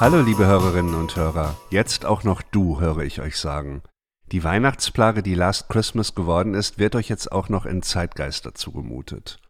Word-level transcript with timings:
Hallo 0.00 0.20
liebe 0.20 0.46
Hörerinnen 0.46 0.94
und 0.94 1.16
Hörer, 1.16 1.56
jetzt 1.70 2.06
auch 2.06 2.22
noch 2.22 2.40
du, 2.40 2.78
höre 2.78 2.98
ich 2.98 3.20
euch 3.20 3.36
sagen. 3.36 3.82
Die 4.30 4.44
Weihnachtsplage, 4.44 5.24
die 5.24 5.34
Last 5.34 5.68
Christmas 5.68 6.14
geworden 6.14 6.54
ist, 6.54 6.78
wird 6.78 6.94
euch 6.94 7.08
jetzt 7.08 7.32
auch 7.32 7.48
noch 7.48 7.66
in 7.66 7.82
Zeitgeist 7.82 8.46
dazu 8.46 8.70
gemutet. 8.70 9.40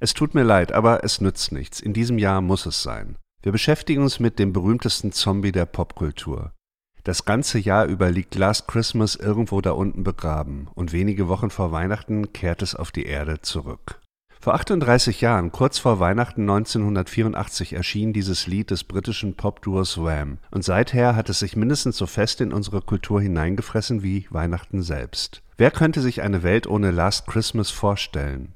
Es 0.00 0.12
tut 0.12 0.34
mir 0.34 0.42
leid, 0.42 0.72
aber 0.72 1.04
es 1.04 1.20
nützt 1.20 1.52
nichts. 1.52 1.78
In 1.78 1.92
diesem 1.92 2.18
Jahr 2.18 2.40
muss 2.40 2.66
es 2.66 2.82
sein. 2.82 3.18
Wir 3.42 3.52
beschäftigen 3.52 4.02
uns 4.02 4.18
mit 4.18 4.40
dem 4.40 4.52
berühmtesten 4.52 5.12
Zombie 5.12 5.52
der 5.52 5.66
Popkultur. 5.66 6.50
Das 7.04 7.24
ganze 7.24 7.60
Jahr 7.60 7.86
über 7.86 8.10
liegt 8.10 8.34
Last 8.34 8.66
Christmas 8.66 9.14
irgendwo 9.14 9.60
da 9.60 9.70
unten 9.70 10.02
begraben 10.02 10.66
und 10.74 10.92
wenige 10.92 11.28
Wochen 11.28 11.50
vor 11.50 11.70
Weihnachten 11.70 12.32
kehrt 12.32 12.62
es 12.62 12.74
auf 12.74 12.90
die 12.90 13.06
Erde 13.06 13.42
zurück. 13.42 14.00
Vor 14.44 14.56
38 14.56 15.22
Jahren, 15.22 15.52
kurz 15.52 15.78
vor 15.78 16.00
Weihnachten 16.00 16.42
1984, 16.42 17.72
erschien 17.72 18.12
dieses 18.12 18.46
Lied 18.46 18.70
des 18.70 18.84
britischen 18.84 19.36
Popduos 19.36 19.96
Wham. 19.96 20.36
Und 20.50 20.62
seither 20.62 21.16
hat 21.16 21.30
es 21.30 21.38
sich 21.38 21.56
mindestens 21.56 21.96
so 21.96 22.04
fest 22.04 22.42
in 22.42 22.52
unsere 22.52 22.82
Kultur 22.82 23.22
hineingefressen 23.22 24.02
wie 24.02 24.26
Weihnachten 24.28 24.82
selbst. 24.82 25.40
Wer 25.56 25.70
könnte 25.70 26.02
sich 26.02 26.20
eine 26.20 26.42
Welt 26.42 26.66
ohne 26.66 26.90
Last 26.90 27.26
Christmas 27.26 27.70
vorstellen? 27.70 28.52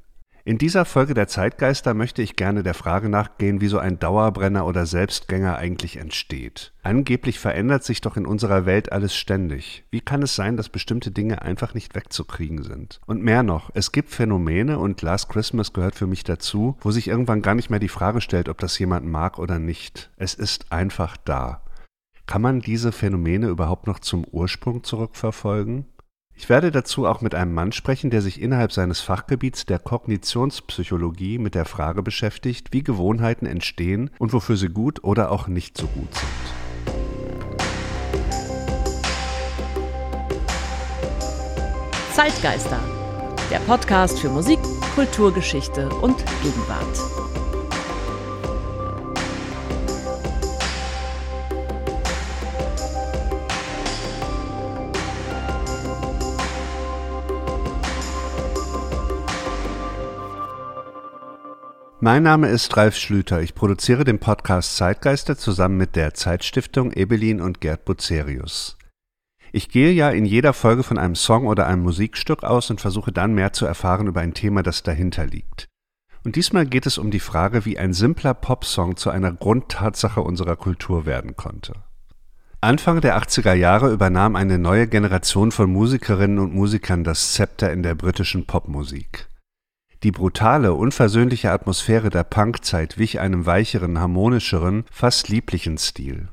In 0.49 0.57
dieser 0.57 0.87
Folge 0.87 1.13
der 1.13 1.29
Zeitgeister 1.29 1.93
möchte 1.93 2.23
ich 2.23 2.35
gerne 2.35 2.63
der 2.63 2.73
Frage 2.73 3.11
nachgehen, 3.11 3.61
wie 3.61 3.69
so 3.69 3.79
ein 3.79 3.99
Dauerbrenner 3.99 4.65
oder 4.65 4.87
Selbstgänger 4.87 5.59
eigentlich 5.59 5.99
entsteht. 5.99 6.73
Angeblich 6.83 7.39
verändert 7.39 7.85
sich 7.85 8.01
doch 8.01 8.17
in 8.17 8.25
unserer 8.25 8.65
Welt 8.65 8.91
alles 8.91 9.15
ständig. 9.15 9.85
Wie 9.91 10.01
kann 10.01 10.23
es 10.23 10.35
sein, 10.35 10.57
dass 10.57 10.71
bestimmte 10.71 11.11
Dinge 11.11 11.43
einfach 11.43 11.75
nicht 11.75 11.95
wegzukriegen 11.95 12.63
sind? 12.63 12.99
Und 13.05 13.23
mehr 13.23 13.43
noch, 13.43 13.69
es 13.75 13.93
gibt 13.93 14.09
Phänomene, 14.09 14.79
und 14.79 15.03
Last 15.03 15.29
Christmas 15.29 15.75
gehört 15.75 15.97
für 15.97 16.07
mich 16.07 16.25
dazu, 16.25 16.79
wo 16.81 16.93
sich 16.93 17.09
irgendwann 17.09 17.43
gar 17.43 17.55
nicht 17.55 17.69
mehr 17.69 17.79
die 17.79 17.89
Frage 17.89 18.23
stellt, 18.23 18.49
ob 18.49 18.57
das 18.57 18.79
jemand 18.79 19.05
mag 19.05 19.39
oder 19.39 19.59
nicht. 19.59 20.09
Es 20.17 20.33
ist 20.33 20.73
einfach 20.73 21.19
da. 21.19 21.61
Kann 22.25 22.41
man 22.41 22.61
diese 22.61 22.93
Phänomene 22.93 23.49
überhaupt 23.49 23.87
noch 23.87 23.99
zum 23.99 24.25
Ursprung 24.25 24.83
zurückverfolgen? 24.83 25.85
Ich 26.41 26.49
werde 26.49 26.71
dazu 26.71 27.05
auch 27.05 27.21
mit 27.21 27.35
einem 27.35 27.53
Mann 27.53 27.73
sprechen, 27.73 28.11
der 28.11 28.23
sich 28.23 28.41
innerhalb 28.41 28.71
seines 28.71 29.01
Fachgebiets 29.01 29.67
der 29.67 29.81
Kognitionspsychologie 29.81 31.37
mit 31.37 31.57
der 31.57 31.65
Frage 31.65 32.01
beschäftigt, 32.01 32.69
wie 32.71 32.85
Gewohnheiten 32.85 33.45
entstehen 33.45 34.11
und 34.21 34.33
wofür 34.33 34.57
sie 34.57 34.69
gut 34.69 35.03
oder 35.03 35.33
auch 35.33 35.49
nicht 35.49 35.77
so 35.77 35.89
gut 35.89 36.15
sind. 36.15 36.29
Zeitgeister, 42.13 42.79
der 43.51 43.59
Podcast 43.59 44.21
für 44.21 44.29
Musik, 44.29 44.61
Kulturgeschichte 44.95 45.89
und 45.89 46.25
Gegenwart. 46.45 47.48
Mein 62.01 62.23
Name 62.23 62.47
ist 62.49 62.77
Ralf 62.77 62.97
Schlüter. 62.97 63.43
Ich 63.43 63.57
produziere 63.57 64.05
den 64.05 64.21
Podcast 64.21 64.77
Zeitgeister 64.77 65.37
zusammen 65.37 65.77
mit 65.77 65.97
der 65.97 66.15
Zeitstiftung 66.15 66.93
Ebelin 66.93 67.41
und 67.41 67.61
Gerd 67.61 67.85
Bucerius. 67.85 68.79
Ich 69.51 69.69
gehe 69.69 69.91
ja 69.91 70.11
in 70.11 70.25
jeder 70.25 70.53
Folge 70.53 70.85
von 70.85 70.97
einem 70.97 71.17
Song 71.17 71.49
oder 71.49 71.67
einem 71.67 71.83
Musikstück 71.83 72.45
aus 72.45 72.71
und 72.71 72.81
versuche 72.81 73.11
dann 73.11 73.35
mehr 73.35 73.53
zu 73.53 73.67
erfahren 73.67 74.07
über 74.07 74.21
ein 74.21 74.33
Thema, 74.33 74.63
das 74.63 74.85
dahinter 74.85 75.27
liegt. 75.27 75.67
Und 76.25 76.37
diesmal 76.37 76.67
geht 76.67 76.87
es 76.87 76.99
um 76.99 77.11
die 77.11 77.19
Frage, 77.19 77.65
wie 77.65 77.81
ein 77.81 77.93
simpler 77.93 78.35
Popsong 78.35 78.97
zu 78.97 79.11
einer 79.11 79.33
Grundtatsache 79.33 80.21
unserer 80.21 80.55
Kultur 80.55 81.05
werden 81.05 81.35
konnte. 81.35 81.73
Anfang 82.61 83.01
der 83.01 83.21
80er 83.21 83.55
Jahre 83.55 83.93
übernahm 83.93 84.37
eine 84.37 84.61
neue 84.61 84.87
Generation 84.87 85.51
von 85.51 85.69
Musikerinnen 85.73 86.39
und 86.39 86.55
Musikern 86.55 87.03
das 87.03 87.33
Zepter 87.33 87.73
in 87.73 87.83
der 87.83 87.97
britischen 87.97 88.47
Popmusik. 88.47 89.27
Die 90.05 90.13
brutale, 90.13 90.75
unversöhnliche 90.75 91.51
Atmosphäre 91.51 92.09
der 92.11 92.23
Punkzeit 92.23 92.99
wich 92.99 93.19
einem 93.19 93.47
weicheren, 93.47 93.99
harmonischeren, 93.99 94.85
fast 94.93 95.29
lieblichen 95.29 95.77
Stil. 95.77 96.29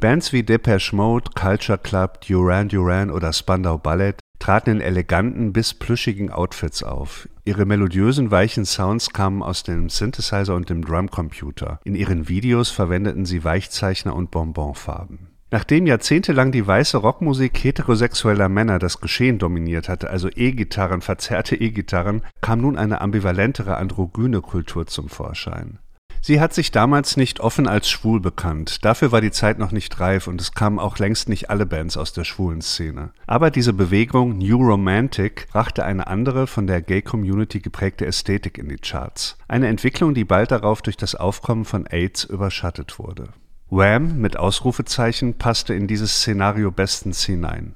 Bands 0.00 0.32
wie 0.32 0.42
Depeche 0.42 0.96
Mode, 0.96 1.30
Culture 1.34 1.78
Club, 1.78 2.22
Duran 2.22 2.68
Duran 2.68 3.10
oder 3.10 3.32
Spandau 3.34 3.76
Ballet 3.76 4.14
traten 4.38 4.70
in 4.70 4.80
eleganten 4.80 5.52
bis 5.52 5.74
plüschigen 5.74 6.30
Outfits 6.30 6.82
auf. 6.82 7.28
Ihre 7.44 7.66
melodiösen, 7.66 8.30
weichen 8.30 8.64
Sounds 8.64 9.10
kamen 9.10 9.42
aus 9.42 9.62
dem 9.62 9.88
Synthesizer 9.88 10.54
und 10.54 10.70
dem 10.70 10.84
Drumcomputer. 10.84 11.80
In 11.84 11.94
ihren 11.94 12.28
Videos 12.28 12.70
verwendeten 12.70 13.26
sie 13.26 13.44
Weichzeichner 13.44 14.14
und 14.14 14.30
Bonbonfarben. 14.30 15.35
Nachdem 15.56 15.86
jahrzehntelang 15.86 16.52
die 16.52 16.66
weiße 16.66 16.98
Rockmusik 16.98 17.64
heterosexueller 17.64 18.50
Männer 18.50 18.78
das 18.78 19.00
Geschehen 19.00 19.38
dominiert 19.38 19.88
hatte, 19.88 20.10
also 20.10 20.28
E-Gitarren, 20.28 21.00
verzerrte 21.00 21.56
E-Gitarren, 21.56 22.20
kam 22.42 22.60
nun 22.60 22.76
eine 22.76 23.00
ambivalentere 23.00 23.78
androgyne 23.78 24.42
Kultur 24.42 24.86
zum 24.86 25.08
Vorschein. 25.08 25.78
Sie 26.20 26.40
hat 26.40 26.52
sich 26.52 26.72
damals 26.72 27.16
nicht 27.16 27.40
offen 27.40 27.66
als 27.66 27.88
schwul 27.88 28.20
bekannt, 28.20 28.84
dafür 28.84 29.12
war 29.12 29.22
die 29.22 29.30
Zeit 29.30 29.58
noch 29.58 29.72
nicht 29.72 29.98
reif 29.98 30.26
und 30.26 30.42
es 30.42 30.52
kamen 30.52 30.78
auch 30.78 30.98
längst 30.98 31.30
nicht 31.30 31.48
alle 31.48 31.64
Bands 31.64 31.96
aus 31.96 32.12
der 32.12 32.24
schwulen 32.24 32.60
Szene. 32.60 33.12
Aber 33.26 33.50
diese 33.50 33.72
Bewegung 33.72 34.36
New 34.36 34.58
Romantic 34.58 35.48
brachte 35.52 35.86
eine 35.86 36.06
andere, 36.06 36.46
von 36.46 36.66
der 36.66 36.82
Gay-Community 36.82 37.60
geprägte 37.60 38.04
Ästhetik 38.04 38.58
in 38.58 38.68
die 38.68 38.76
Charts. 38.76 39.38
Eine 39.48 39.68
Entwicklung, 39.68 40.12
die 40.12 40.24
bald 40.26 40.50
darauf 40.50 40.82
durch 40.82 40.98
das 40.98 41.14
Aufkommen 41.14 41.64
von 41.64 41.86
AIDS 41.86 42.24
überschattet 42.24 42.98
wurde. 42.98 43.30
Wham 43.68 44.18
mit 44.18 44.36
Ausrufezeichen 44.36 45.38
passte 45.38 45.74
in 45.74 45.86
dieses 45.86 46.16
Szenario 46.16 46.70
bestens 46.70 47.24
hinein. 47.24 47.74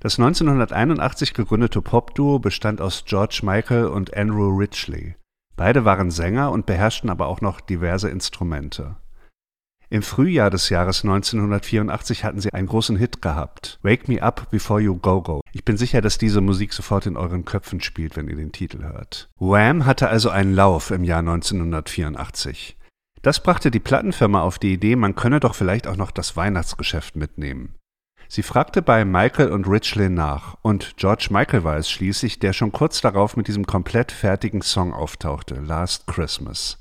Das 0.00 0.18
1981 0.18 1.34
gegründete 1.34 1.82
Popduo 1.82 2.38
bestand 2.38 2.80
aus 2.80 3.04
George 3.06 3.40
Michael 3.42 3.86
und 3.86 4.16
Andrew 4.16 4.48
Ridgely. 4.48 5.14
Beide 5.56 5.84
waren 5.84 6.10
Sänger 6.10 6.50
und 6.50 6.66
beherrschten 6.66 7.10
aber 7.10 7.26
auch 7.26 7.42
noch 7.42 7.60
diverse 7.60 8.08
Instrumente. 8.08 8.96
Im 9.92 10.02
Frühjahr 10.02 10.50
des 10.50 10.68
Jahres 10.68 11.02
1984 11.02 12.24
hatten 12.24 12.40
sie 12.40 12.52
einen 12.54 12.68
großen 12.68 12.96
Hit 12.96 13.20
gehabt, 13.20 13.78
Wake 13.82 14.08
Me 14.08 14.22
Up 14.22 14.48
Before 14.50 14.80
You 14.80 14.96
Go 14.96 15.20
Go. 15.20 15.40
Ich 15.52 15.64
bin 15.64 15.76
sicher, 15.76 16.00
dass 16.00 16.16
diese 16.16 16.40
Musik 16.40 16.72
sofort 16.72 17.06
in 17.06 17.16
euren 17.16 17.44
Köpfen 17.44 17.80
spielt, 17.80 18.16
wenn 18.16 18.28
ihr 18.28 18.36
den 18.36 18.52
Titel 18.52 18.84
hört. 18.84 19.28
Wham 19.38 19.86
hatte 19.86 20.08
also 20.08 20.30
einen 20.30 20.54
Lauf 20.54 20.92
im 20.92 21.04
Jahr 21.04 21.18
1984. 21.18 22.76
Das 23.22 23.42
brachte 23.42 23.70
die 23.70 23.80
Plattenfirma 23.80 24.40
auf 24.40 24.58
die 24.58 24.72
Idee, 24.72 24.96
man 24.96 25.14
könne 25.14 25.40
doch 25.40 25.54
vielleicht 25.54 25.86
auch 25.86 25.96
noch 25.96 26.10
das 26.10 26.36
Weihnachtsgeschäft 26.36 27.16
mitnehmen. 27.16 27.74
Sie 28.28 28.42
fragte 28.42 28.80
bei 28.80 29.04
Michael 29.04 29.50
und 29.50 29.66
Richley 29.66 30.08
nach, 30.08 30.56
und 30.62 30.96
George 30.96 31.28
Michael 31.30 31.64
war 31.64 31.76
es 31.76 31.90
schließlich, 31.90 32.38
der 32.38 32.52
schon 32.52 32.72
kurz 32.72 33.00
darauf 33.00 33.36
mit 33.36 33.48
diesem 33.48 33.66
komplett 33.66 34.12
fertigen 34.12 34.62
Song 34.62 34.94
auftauchte, 34.94 35.56
Last 35.56 36.06
Christmas. 36.06 36.78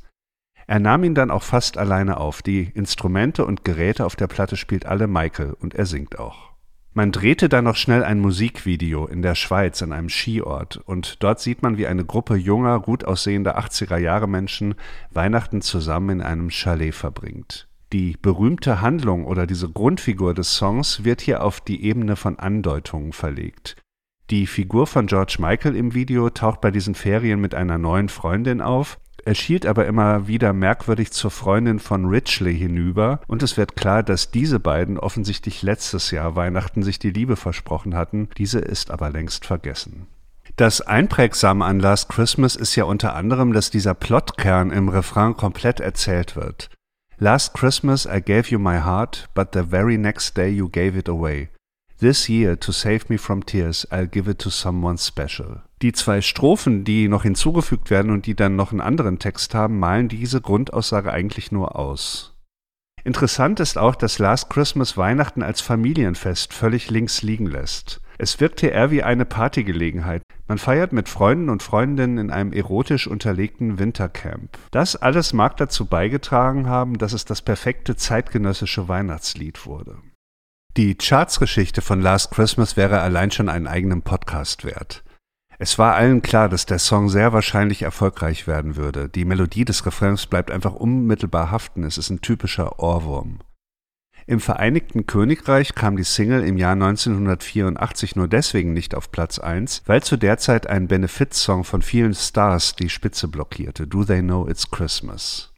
Er 0.68 0.80
nahm 0.80 1.04
ihn 1.04 1.16
dann 1.16 1.32
auch 1.32 1.42
fast 1.42 1.80
alleine 1.80 2.18
auf, 2.18 2.44
die 2.44 2.72
Instrumente 2.76 3.44
und 3.46 3.66
Geräte 3.66 4.06
auf 4.06 4.16
der 4.16 4.28
Platte 4.28 4.56
spielt 4.56 4.86
alle 4.86 5.08
Michael 5.08 5.58
und 5.60 5.74
er 5.74 5.88
singt 5.88 6.20
auch. 6.20 6.49
Man 6.94 7.12
drehte 7.12 7.50
dann 7.50 7.66
noch 7.66 7.76
schnell 7.76 8.04
ein 8.04 8.20
Musikvideo 8.20 9.06
in 9.06 9.22
der 9.22 9.36
Schweiz 9.36 9.82
an 9.84 9.94
einem 9.94 10.10
Skiort 10.10 10.78
und 10.78 11.22
dort 11.24 11.40
sieht 11.40 11.62
man, 11.62 11.78
wie 11.78 11.88
eine 11.88 12.04
Gruppe 12.04 12.36
junger, 12.36 12.80
gut 12.80 13.06
aussehender 13.06 13.60
80er-Jahre-Menschen 13.60 14.76
Weihnachten 15.12 15.62
zusammen 15.62 16.20
in 16.20 16.22
einem 16.22 16.50
Chalet 16.50 16.96
verbringt. 16.96 17.68
Die 17.94 18.18
berühmte 18.22 18.82
Handlung 18.82 19.26
oder 19.26 19.48
diese 19.48 19.70
Grundfigur 19.70 20.34
des 20.34 20.56
Songs 20.56 21.04
wird 21.04 21.22
hier 21.22 21.44
auf 21.44 21.62
die 21.62 21.84
Ebene 21.84 22.16
von 22.16 22.38
Andeutungen 22.38 23.14
verlegt. 23.14 23.76
Die 24.30 24.46
Figur 24.46 24.86
von 24.86 25.08
George 25.08 25.38
Michael 25.40 25.76
im 25.76 25.96
Video 25.96 26.30
taucht 26.30 26.62
bei 26.62 26.70
diesen 26.70 26.94
Ferien 26.94 27.40
mit 27.40 27.56
einer 27.56 27.80
neuen 27.80 28.10
Freundin 28.10 28.62
auf, 28.62 29.00
er 29.26 29.36
schielt 29.36 29.66
aber 29.66 29.86
immer 29.86 30.28
wieder 30.28 30.54
merkwürdig 30.54 31.12
zur 31.12 31.32
Freundin 31.32 31.80
von 31.80 32.06
Ridgely 32.06 32.58
hinüber 32.58 33.22
und 33.28 33.44
es 33.44 33.58
wird 33.58 33.76
klar, 33.76 34.04
dass 34.04 34.32
diese 34.32 34.60
beiden 34.60 34.98
offensichtlich 34.98 35.62
letztes 35.62 36.12
Jahr 36.12 36.36
Weihnachten 36.36 36.84
sich 36.84 37.00
die 37.00 37.12
Liebe 37.12 37.36
versprochen 37.36 37.96
hatten, 37.96 38.30
diese 38.38 38.60
ist 38.60 38.92
aber 38.92 39.10
längst 39.10 39.46
vergessen. 39.46 40.08
Das 40.56 40.82
Einprägsame 40.82 41.64
an 41.64 41.80
Last 41.80 42.10
Christmas 42.10 42.56
ist 42.56 42.76
ja 42.76 42.84
unter 42.84 43.16
anderem, 43.16 43.54
dass 43.54 43.70
dieser 43.70 43.94
Plotkern 43.94 44.72
im 44.72 44.90
Refrain 44.90 45.38
komplett 45.38 45.80
erzählt 45.80 46.36
wird. 46.36 46.70
Last 47.18 47.54
Christmas 47.54 48.06
I 48.06 48.22
gave 48.22 48.50
you 48.50 48.60
my 48.60 48.80
heart, 48.80 49.30
but 49.34 49.50
the 49.54 49.64
very 49.64 49.98
next 49.98 50.38
day 50.38 50.50
you 50.50 50.70
gave 50.70 50.98
it 50.98 51.10
away. 51.10 51.50
This 52.00 52.30
year, 52.30 52.58
to 52.58 52.72
save 52.72 53.10
me 53.10 53.18
from 53.18 53.46
tears, 53.46 53.86
I'll 53.92 54.08
give 54.08 54.30
it 54.30 54.40
to 54.40 54.50
someone 54.50 54.98
special. 54.98 55.64
Die 55.82 55.92
zwei 55.92 56.22
Strophen, 56.22 56.86
die 56.86 57.10
noch 57.10 57.24
hinzugefügt 57.24 57.90
werden 57.90 58.12
und 58.12 58.26
die 58.26 58.36
dann 58.36 58.56
noch 58.56 58.72
einen 58.72 58.80
anderen 58.80 59.20
Text 59.20 59.54
haben, 59.54 59.80
malen 59.80 60.08
diese 60.08 60.40
Grundaussage 60.40 61.12
eigentlich 61.12 61.52
nur 61.52 61.78
aus. 61.78 62.38
Interessant 63.04 63.60
ist 63.60 63.78
auch, 63.78 63.96
dass 63.96 64.18
Last 64.18 64.50
Christmas 64.50 64.96
Weihnachten 64.96 65.44
als 65.44 65.60
Familienfest 65.60 66.54
völlig 66.54 66.90
links 66.90 67.22
liegen 67.22 67.48
lässt. 67.48 68.00
Es 68.18 68.40
wirkte 68.40 68.68
eher 68.68 68.92
wie 68.92 69.04
eine 69.04 69.26
Partygelegenheit. 69.26 70.22
Man 70.48 70.58
feiert 70.58 70.94
mit 70.94 71.10
Freunden 71.10 71.50
und 71.50 71.64
Freundinnen 71.64 72.18
in 72.18 72.32
einem 72.32 72.54
erotisch 72.54 73.08
unterlegten 73.08 73.78
Wintercamp. 73.78 74.58
Das 74.72 74.96
alles 74.96 75.34
mag 75.34 75.58
dazu 75.58 75.86
beigetragen 75.86 76.68
haben, 76.68 76.98
dass 76.98 77.12
es 77.12 77.26
das 77.26 77.42
perfekte 77.42 77.98
zeitgenössische 77.98 78.88
Weihnachtslied 78.88 79.66
wurde. 79.66 79.98
Die 80.80 80.96
Chartsgeschichte 80.96 81.82
von 81.82 82.00
Last 82.00 82.32
Christmas 82.32 82.78
wäre 82.78 83.02
allein 83.02 83.32
schon 83.32 83.50
einen 83.50 83.68
eigenen 83.68 84.02
Podcast 84.02 84.64
wert. 84.64 85.04
Es 85.58 85.78
war 85.78 85.96
allen 85.96 86.22
klar, 86.22 86.48
dass 86.48 86.66
der 86.66 86.80
Song 86.80 87.10
sehr 87.10 87.34
wahrscheinlich 87.34 87.82
erfolgreich 87.82 88.48
werden 88.48 88.78
würde. 88.78 89.10
Die 89.10 89.26
Melodie 89.26 89.66
des 89.66 89.86
Refrains 89.86 90.26
bleibt 90.26 90.52
einfach 90.52 90.74
unmittelbar 90.74 91.52
haften. 91.52 91.84
Es 91.84 91.98
ist 91.98 92.12
ein 92.12 92.22
typischer 92.22 92.80
Ohrwurm. 92.80 93.40
Im 94.26 94.40
Vereinigten 94.40 95.06
Königreich 95.06 95.76
kam 95.76 95.98
die 95.98 96.06
Single 96.06 96.46
im 96.46 96.56
Jahr 96.56 96.72
1984 96.72 98.16
nur 98.16 98.30
deswegen 98.30 98.72
nicht 98.72 98.96
auf 98.96 99.12
Platz 99.12 99.38
1, 99.38 99.84
weil 99.86 100.02
zu 100.02 100.16
der 100.16 100.38
Zeit 100.38 100.68
ein 100.68 100.88
Benefit-Song 100.88 101.66
von 101.66 101.82
vielen 101.82 102.14
Stars 102.14 102.78
die 102.78 102.88
Spitze 102.88 103.28
blockierte, 103.28 103.86
Do 103.86 104.06
They 104.06 104.22
Know 104.22 104.48
It's 104.48 104.72
Christmas. 104.72 105.49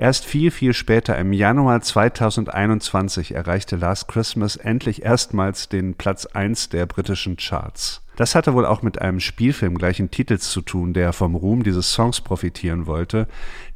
Erst 0.00 0.24
viel, 0.24 0.50
viel 0.50 0.72
später, 0.72 1.18
im 1.18 1.34
Januar 1.34 1.82
2021, 1.82 3.34
erreichte 3.34 3.76
Last 3.76 4.08
Christmas 4.08 4.56
endlich 4.56 5.02
erstmals 5.04 5.68
den 5.68 5.92
Platz 5.92 6.24
1 6.24 6.70
der 6.70 6.86
britischen 6.86 7.36
Charts. 7.36 8.00
Das 8.16 8.34
hatte 8.34 8.54
wohl 8.54 8.64
auch 8.64 8.80
mit 8.80 8.98
einem 8.98 9.20
Spielfilm 9.20 9.76
gleichen 9.76 10.10
Titels 10.10 10.50
zu 10.50 10.62
tun, 10.62 10.94
der 10.94 11.12
vom 11.12 11.34
Ruhm 11.34 11.64
dieses 11.64 11.92
Songs 11.92 12.22
profitieren 12.22 12.86
wollte. 12.86 13.28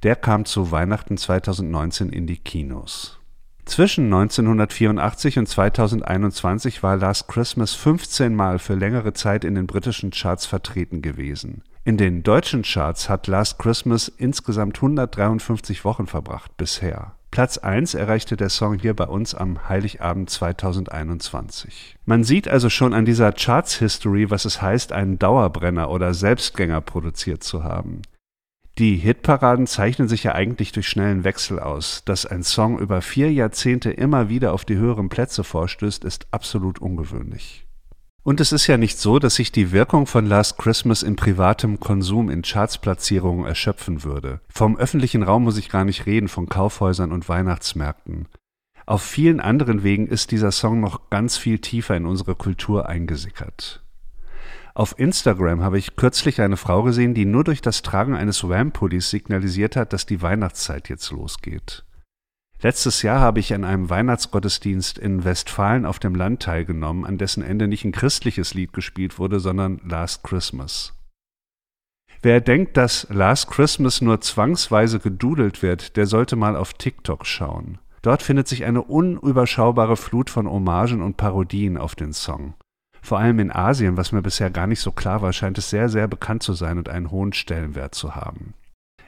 Der 0.03 0.17
kam 0.17 0.47
zu 0.47 0.71
Weihnachten 0.71 1.19
2019 1.19 2.09
in 2.09 2.27
die 2.27 2.39
Kinos. 2.39 3.21
Zwischen 3.67 4.07
1984 4.07 5.39
und 5.39 5.47
2021 5.47 6.83
war 6.83 6.97
Last 6.97 7.29
Christmas 7.29 7.75
15 7.75 8.35
Mal 8.35 8.59
für 8.59 8.77
längere 8.77 9.13
Zeit 9.13 9.45
in 9.45 9.57
den 9.57 9.67
britischen 9.67 10.11
Charts 10.11 10.47
vertreten 10.47 11.03
gewesen. 11.03 11.65
In 11.87 11.99
den 11.99 12.23
deutschen 12.23 12.63
Charts 12.63 13.11
hat 13.11 13.27
Last 13.27 13.59
Christmas 13.59 14.09
insgesamt 14.09 14.77
153 14.79 15.85
Wochen 15.85 16.07
verbracht 16.07 16.57
bisher. 16.57 17.13
Platz 17.31 17.59
1 17.59 17.93
erreichte 17.93 18.39
der 18.39 18.49
Song 18.49 18.79
hier 18.79 18.95
bei 18.95 19.05
uns 19.05 19.35
am 19.35 19.69
Heiligabend 19.69 20.31
2021. 20.31 21.97
Man 22.07 22.25
sieht 22.25 22.49
also 22.49 22.71
schon 22.71 22.95
an 22.95 23.05
dieser 23.05 23.33
Charts-History, 23.33 24.31
was 24.31 24.47
es 24.47 24.63
heißt, 24.63 24.93
einen 24.93 25.19
Dauerbrenner 25.19 25.91
oder 25.91 26.15
Selbstgänger 26.15 26.81
produziert 26.81 27.43
zu 27.43 27.65
haben. 27.65 28.01
Die 28.79 28.97
Hitparaden 28.97 29.67
zeichnen 29.67 30.09
sich 30.09 30.25
ja 30.25 30.35
eigentlich 30.35 30.73
durch 30.73 30.89
schnellen 30.89 31.23
Wechsel 31.25 31.61
aus. 31.61 32.03
Dass 32.07 32.25
ein 32.25 32.45
Song 32.45 32.79
über 32.79 33.03
vier 33.03 33.31
Jahrzehnte 33.31 33.91
immer 33.91 34.31
wieder 34.31 34.55
auf 34.55 34.65
die 34.65 34.77
höheren 34.77 35.11
Plätze 35.11 35.45
vorstößt, 35.45 36.05
ist 36.05 36.29
absolut 36.31 36.79
ungewöhnlich. 36.79 37.64
Und 38.25 38.41
es 38.41 38.53
ist 38.53 38.67
ja 38.69 38.79
nicht 38.79 38.99
so, 38.99 39.19
dass 39.19 39.35
sich 39.35 39.53
die 39.53 39.71
Wirkung 39.71 40.07
von 40.07 40.25
Last 40.25 40.57
Christmas 40.57 41.03
in 41.03 41.15
privatem 41.15 41.79
Konsum 41.79 42.31
in 42.31 42.41
Chartsplatzierungen 42.41 43.45
erschöpfen 43.45 44.03
würde. 44.03 44.41
Vom 44.49 44.79
öffentlichen 44.79 45.23
Raum 45.23 45.45
muss 45.45 45.59
ich 45.59 45.69
gar 45.69 45.85
nicht 45.85 46.07
reden, 46.07 46.29
von 46.29 46.49
Kaufhäusern 46.49 47.13
und 47.13 47.29
Weihnachtsmärkten. 47.29 48.27
Auf 48.87 49.03
vielen 49.03 49.41
anderen 49.41 49.83
Wegen 49.83 50.07
ist 50.07 50.31
dieser 50.31 50.53
Song 50.53 50.81
noch 50.81 51.11
ganz 51.11 51.37
viel 51.37 51.59
tiefer 51.59 51.99
in 51.99 52.07
unsere 52.07 52.35
Kultur 52.35 52.89
eingesickert. 52.89 53.83
Auf 54.73 54.99
Instagram 54.99 55.63
habe 55.63 55.79
ich 55.79 55.95
kürzlich 55.95 56.41
eine 56.41 56.57
Frau 56.57 56.83
gesehen, 56.83 57.13
die 57.13 57.27
nur 57.27 57.45
durch 57.45 57.61
das 57.61 57.83
Tragen 57.83 58.15
eines 58.15 58.43
Wham-Pullis 58.43 59.11
signalisiert 59.11 59.77
hat, 59.77 59.93
dass 59.93 60.07
die 60.07 60.23
Weihnachtszeit 60.23 60.89
jetzt 60.89 61.11
losgeht. 61.11 61.85
Letztes 62.65 63.03
Jahr 63.03 63.21
habe 63.21 63.41
ich 63.41 63.53
an 63.53 63.63
einem 63.63 63.91
Weihnachtsgottesdienst 63.91 64.97
in 64.97 65.23
Westfalen 65.23 65.85
auf 65.85 65.99
dem 65.99 66.15
Land 66.15 66.43
teilgenommen, 66.43 67.05
an 67.05 67.19
dessen 67.19 67.43
Ende 67.43 67.69
nicht 67.69 67.85
ein 67.85 67.93
christliches 67.93 68.55
Lied 68.55 68.73
gespielt 68.73 69.19
wurde, 69.19 69.39
sondern 69.39 69.83
Last 69.87 70.25
Christmas. 70.25 70.95
Wer 72.23 72.41
denkt, 72.41 72.79
dass 72.79 73.07
Last 73.11 73.51
Christmas 73.51 74.01
nur 74.01 74.23
zwangsweise 74.23 74.99
gedudelt 74.99 75.63
wird, 75.63 75.99
der 75.99 76.07
sollte 76.07 76.37
mal 76.37 76.57
auf 76.57 76.73
TikTok 76.73 77.27
schauen. 77.27 77.81
Dort 78.01 78.23
findet 78.23 78.49
sich 78.49 78.65
eine 78.65 78.81
unüberschaubare 78.81 79.99
Flut 79.99 80.31
von 80.31 80.49
Hommagen 80.49 81.03
und 81.03 81.19
Parodien 81.19 81.77
auf 81.77 81.95
den 81.95 82.15
Song. 82.15 82.55
Vor 83.03 83.19
allem 83.19 83.41
in 83.41 83.53
Asien, 83.53 83.99
was 83.99 84.11
mir 84.11 84.23
bisher 84.23 84.49
gar 84.49 84.67
nicht 84.67 84.81
so 84.81 84.91
klar 84.91 85.21
war, 85.21 85.35
scheint 85.35 85.59
es 85.59 85.69
sehr, 85.69 85.91
sehr 85.91 86.09
bekannt 86.09 86.43
zu 86.43 86.55
sein 86.55 86.79
und 86.79 86.89
einen 86.89 87.11
hohen 87.11 87.35
Stellenwert 87.35 87.95
zu 87.95 88.17
haben. 88.17 88.55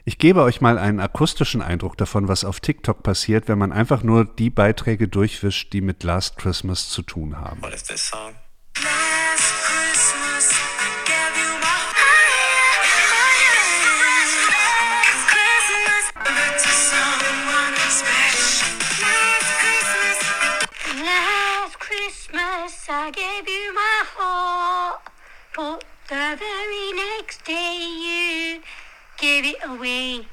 Ich 0.07 0.19
gebe 0.19 0.41
euch 0.41 0.61
mal 0.61 0.77
einen 0.77 1.01
akustischen 1.01 1.61
Eindruck 1.61 1.97
davon, 1.97 2.29
was 2.29 2.45
auf 2.45 2.61
TikTok 2.61 3.03
passiert, 3.03 3.49
wenn 3.49 3.57
man 3.57 3.73
einfach 3.73 4.03
nur 4.03 4.23
die 4.23 4.49
Beiträge 4.49 5.09
durchwischt, 5.09 5.73
die 5.73 5.81
mit 5.81 6.01
Last 6.01 6.37
Christmas 6.37 6.87
zu 6.87 7.01
tun 7.01 7.37
haben. 7.37 7.61
What 7.61 7.73
is 7.73 7.83
this 7.83 8.07
song? 8.07 8.33
I 22.89 23.11
gave 23.11 23.47
you 23.47 23.73
my 23.73 24.03
heart, 24.15 25.01
but 25.55 25.83
the 26.07 26.37
very 26.39 26.93
next 26.93 27.45
day 27.45 27.75
you 27.79 28.06
gave 29.27 29.45
it 29.45 29.61
away. 29.65 30.25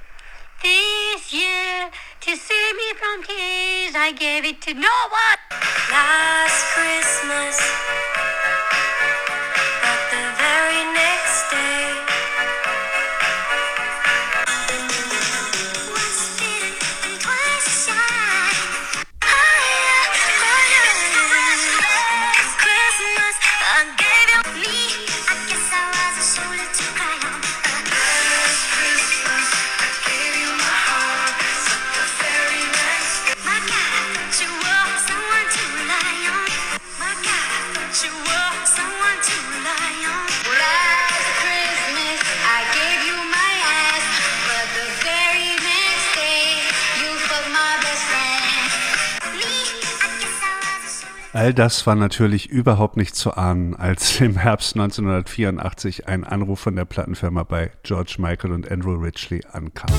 This 0.62 1.32
year, 1.32 1.90
to 2.20 2.36
save 2.36 2.74
me 2.76 2.88
from 3.00 3.24
tears, 3.24 3.94
I 3.96 4.14
gave 4.16 4.44
it 4.44 4.62
to 4.62 4.74
no 4.74 4.96
one. 5.10 5.40
Last 5.90 6.62
Christmas. 6.74 7.93
All 51.34 51.52
das 51.52 51.84
war 51.84 51.96
natürlich 51.96 52.48
überhaupt 52.48 52.96
nicht 52.96 53.16
zu 53.16 53.36
ahnen, 53.36 53.74
als 53.74 54.20
im 54.20 54.36
Herbst 54.36 54.76
1984 54.76 56.06
ein 56.06 56.22
Anruf 56.22 56.60
von 56.60 56.76
der 56.76 56.84
Plattenfirma 56.84 57.42
bei 57.42 57.72
George 57.82 58.18
Michael 58.18 58.52
und 58.52 58.70
Andrew 58.70 58.94
Ridgely 58.94 59.40
ankam. 59.50 59.90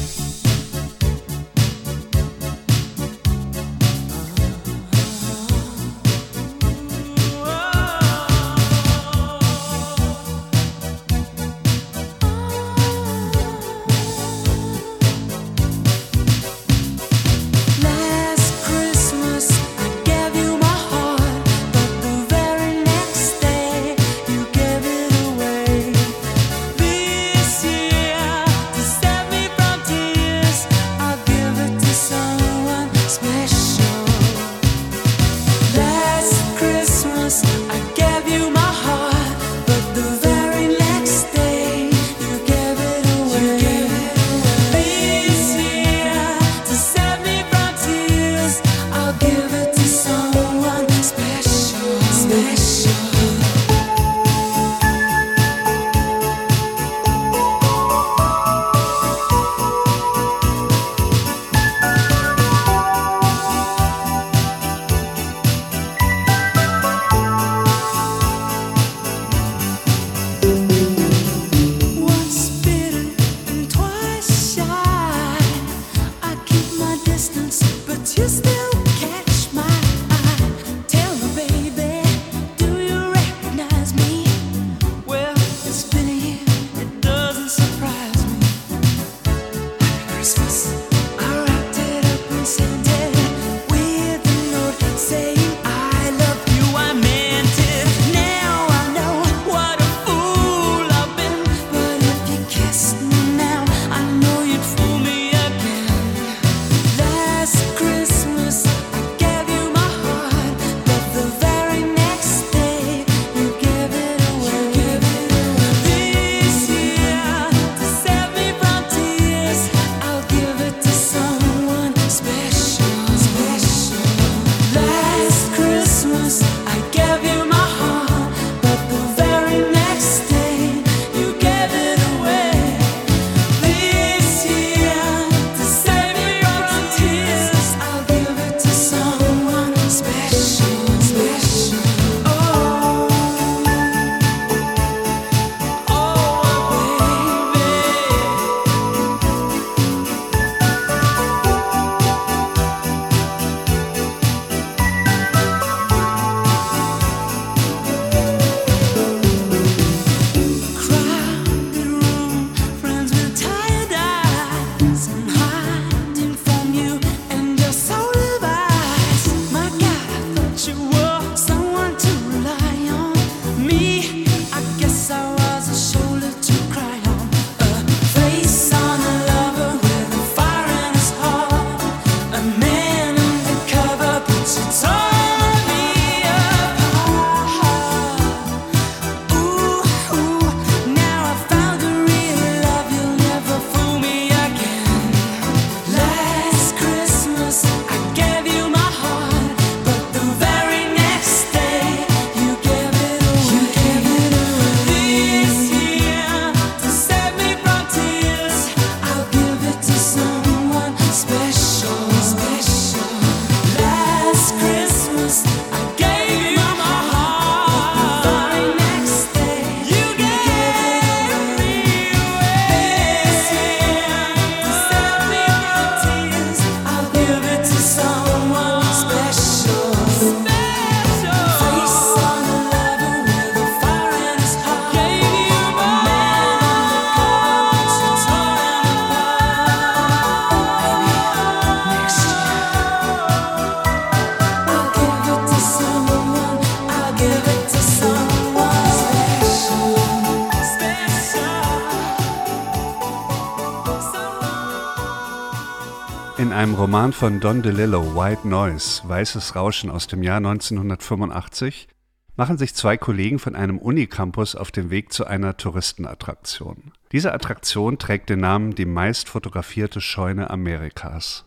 Roman 256.86 257.13
von 257.13 257.39
Don 257.39 257.63
DeLillo, 257.63 258.15
White 258.15 258.48
Noise, 258.48 259.01
Weißes 259.10 259.56
Rauschen 259.56 259.89
aus 259.89 260.06
dem 260.06 260.22
Jahr 260.22 260.38
1985, 260.38 261.88
machen 262.36 262.60
sich 262.60 262.75
zwei 262.75 262.96
Kollegen 262.96 263.39
von 263.39 263.56
einem 263.56 263.80
Unicampus 263.80 264.54
auf 264.56 264.70
den 264.70 264.92
Weg 264.92 265.12
zu 265.12 265.25
einer 265.25 265.58
Touristenattraktion. 265.58 266.92
Diese 267.12 267.34
Attraktion 267.34 267.98
trägt 267.98 268.30
den 268.30 268.42
Namen 268.42 268.75
die 268.75 268.86
meist 268.86 269.30
fotografierte 269.30 270.00
Scheune 270.00 270.51
Amerikas. 270.51 271.46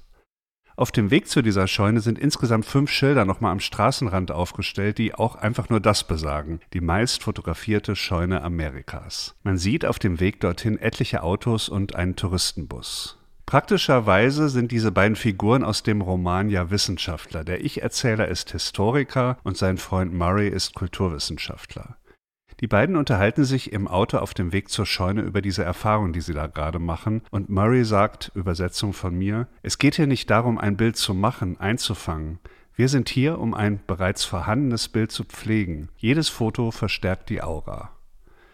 Auf 0.75 0.91
dem 0.91 1.13
Weg 1.13 1.29
zu 1.29 1.41
dieser 1.41 1.69
Scheune 1.69 2.01
sind 2.01 2.19
insgesamt 2.19 2.67
fünf 2.67 2.91
Schilder 2.91 3.25
nochmal 3.25 3.53
am 3.53 3.61
Straßenrand 3.61 4.33
aufgestellt, 4.33 4.99
die 4.99 5.15
auch 5.15 5.37
einfach 5.37 5.69
nur 5.69 5.79
das 5.79 6.03
besagen. 6.03 6.59
Die 6.73 6.81
meist 6.81 7.23
fotografierte 7.23 7.95
Scheune 7.95 8.43
Amerikas. 8.43 9.37
Man 9.45 9.57
sieht 9.57 9.85
auf 9.85 10.01
dem 10.01 10.19
Weg 10.19 10.41
dorthin 10.41 10.79
etliche 10.79 11.23
Autos 11.23 11.69
und 11.69 11.95
einen 11.95 12.17
Touristenbus. 12.17 13.19
Praktischerweise 13.49 14.51
sind 14.51 14.73
diese 14.73 14.93
beiden 14.93 15.17
Figuren 15.17 15.65
aus 15.65 15.83
dem 15.83 16.03
Roman 16.03 16.51
ja 16.51 16.71
Wissenschaftler. 16.71 17.45
Der 17.45 17.65
Ich-Erzähler 17.65 18.29
ist 18.29 18.51
Historiker 18.51 19.39
und 19.43 19.57
sein 19.57 19.79
Freund 19.79 20.13
Murray 20.13 20.51
ist 20.51 20.75
Kulturwissenschaftler. 20.75 21.97
Die 22.61 22.67
beiden 22.67 22.95
unterhalten 22.95 23.45
sich 23.45 23.73
im 23.73 23.89
Auto 23.89 24.19
auf 24.19 24.35
dem 24.35 24.53
Weg 24.53 24.69
zur 24.69 24.85
Scheune 24.85 25.23
über 25.23 25.41
diese 25.41 25.65
Erfahrung, 25.65 26.13
die 26.13 26.21
sie 26.21 26.35
da 26.35 26.47
gerade 26.47 26.79
machen, 26.79 27.23
und 27.31 27.49
Murray 27.49 27.87
sagt, 27.87 28.31
Übersetzung 28.35 28.93
von 28.93 29.17
mir, 29.17 29.49
es 29.63 29.79
geht 29.79 29.95
hier 29.95 30.07
nicht 30.07 30.29
darum, 30.29 30.59
ein 30.59 30.77
Bild 30.77 30.99
zu 30.99 31.15
machen, 31.15 31.59
einzufangen. 31.59 32.41
Wir 32.75 32.91
sind 32.91 33.09
hier, 33.09 33.39
um 33.39 33.55
ein 33.55 33.81
bereits 33.87 34.27
vorhandenes 34.27 34.89
Bild 34.89 35.11
zu 35.11 35.25
pflegen. 35.25 35.89
Jedes 35.97 36.29
Foto 36.29 36.71
verstärkt 36.71 37.31
die 37.31 37.41
Aura. 37.41 37.98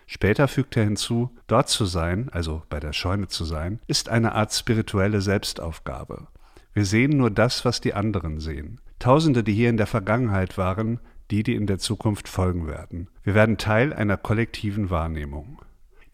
Später 0.07 0.49
fügt 0.49 0.77
er 0.77 0.85
hinzu, 0.85 1.31
dort 1.47 1.69
zu 1.69 1.87
sein, 1.87 2.29
also 2.31 2.63
bei 2.69 2.81
der 2.81 2.93
Scheune 2.93 3.29
zu 3.29 3.45
sein, 3.45 3.81
ist 3.87 4.09
eine 4.09 4.35
Art 4.35 4.53
spirituelle 4.53 5.21
Selbstaufgabe. 5.21 6.27
Wir 6.73 6.85
sehen 6.85 7.17
nur 7.17 7.31
das, 7.31 7.65
was 7.65 7.81
die 7.81 7.95
anderen 7.95 8.41
sehen. 8.41 8.81
Tausende, 8.99 9.45
die 9.45 9.55
hier 9.55 9.71
in 9.71 9.77
der 9.77 9.87
Vergangenheit 9.87 10.59
waren, 10.59 11.01
die, 11.31 11.43
die 11.43 11.55
in 11.55 11.67
der 11.67 11.79
Zukunft 11.79 12.29
folgen 12.29 12.67
werden. 12.67 13.09
Wir 13.23 13.35
werden 13.35 13.59
Teil 13.59 13.93
einer 13.93 14.17
kollektiven 14.17 14.91
Wahrnehmung. 14.91 15.61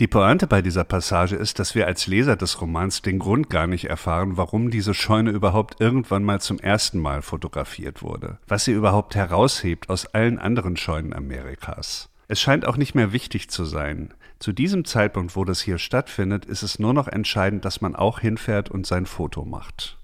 Die 0.01 0.07
Pointe 0.07 0.47
bei 0.47 0.63
dieser 0.63 0.85
Passage 0.85 1.37
ist, 1.37 1.59
dass 1.59 1.75
wir 1.75 1.87
als 1.87 2.07
Leser 2.07 2.35
des 2.35 2.63
Romans 2.63 3.03
den 3.03 3.19
Grund 3.19 3.51
gar 3.51 3.67
nicht 3.67 3.85
erfahren, 3.85 4.39
warum 4.39 4.71
diese 4.71 4.95
Scheune 4.95 5.31
überhaupt 5.31 5.79
irgendwann 5.79 6.25
mal 6.25 6.41
zum 6.41 6.59
ersten 6.59 6.99
Mal 6.99 7.21
fotografiert 7.21 8.03
wurde, 8.03 8.39
was 8.49 8.65
sie 8.65 8.73
überhaupt 8.73 9.15
heraushebt 9.15 9.91
aus 9.91 10.07
allen 10.07 10.39
anderen 10.39 10.79
Scheunen 10.79 11.13
Amerikas. 11.13 12.09
Es 12.31 12.41
scheint 12.41 12.65
auch 12.65 12.77
nicht 12.77 12.95
mehr 12.95 13.13
wichtig 13.13 13.51
zu 13.51 13.65
sein. 13.65 14.15
Zu 14.39 14.53
diesem 14.53 14.85
Zeitpunkt, 14.85 15.35
wo 15.35 15.45
das 15.45 15.61
hier 15.61 15.79
stattfindet, 15.79 16.45
ist 16.45 16.63
es 16.63 16.79
nur 16.79 16.95
noch 16.95 17.09
entscheidend, 17.09 17.65
dass 17.65 17.81
man 17.81 17.97
auch 17.97 18.21
hinfährt 18.21 18.71
und 18.71 18.87
sein 18.87 19.07
Foto 19.07 19.45
macht. 19.45 19.99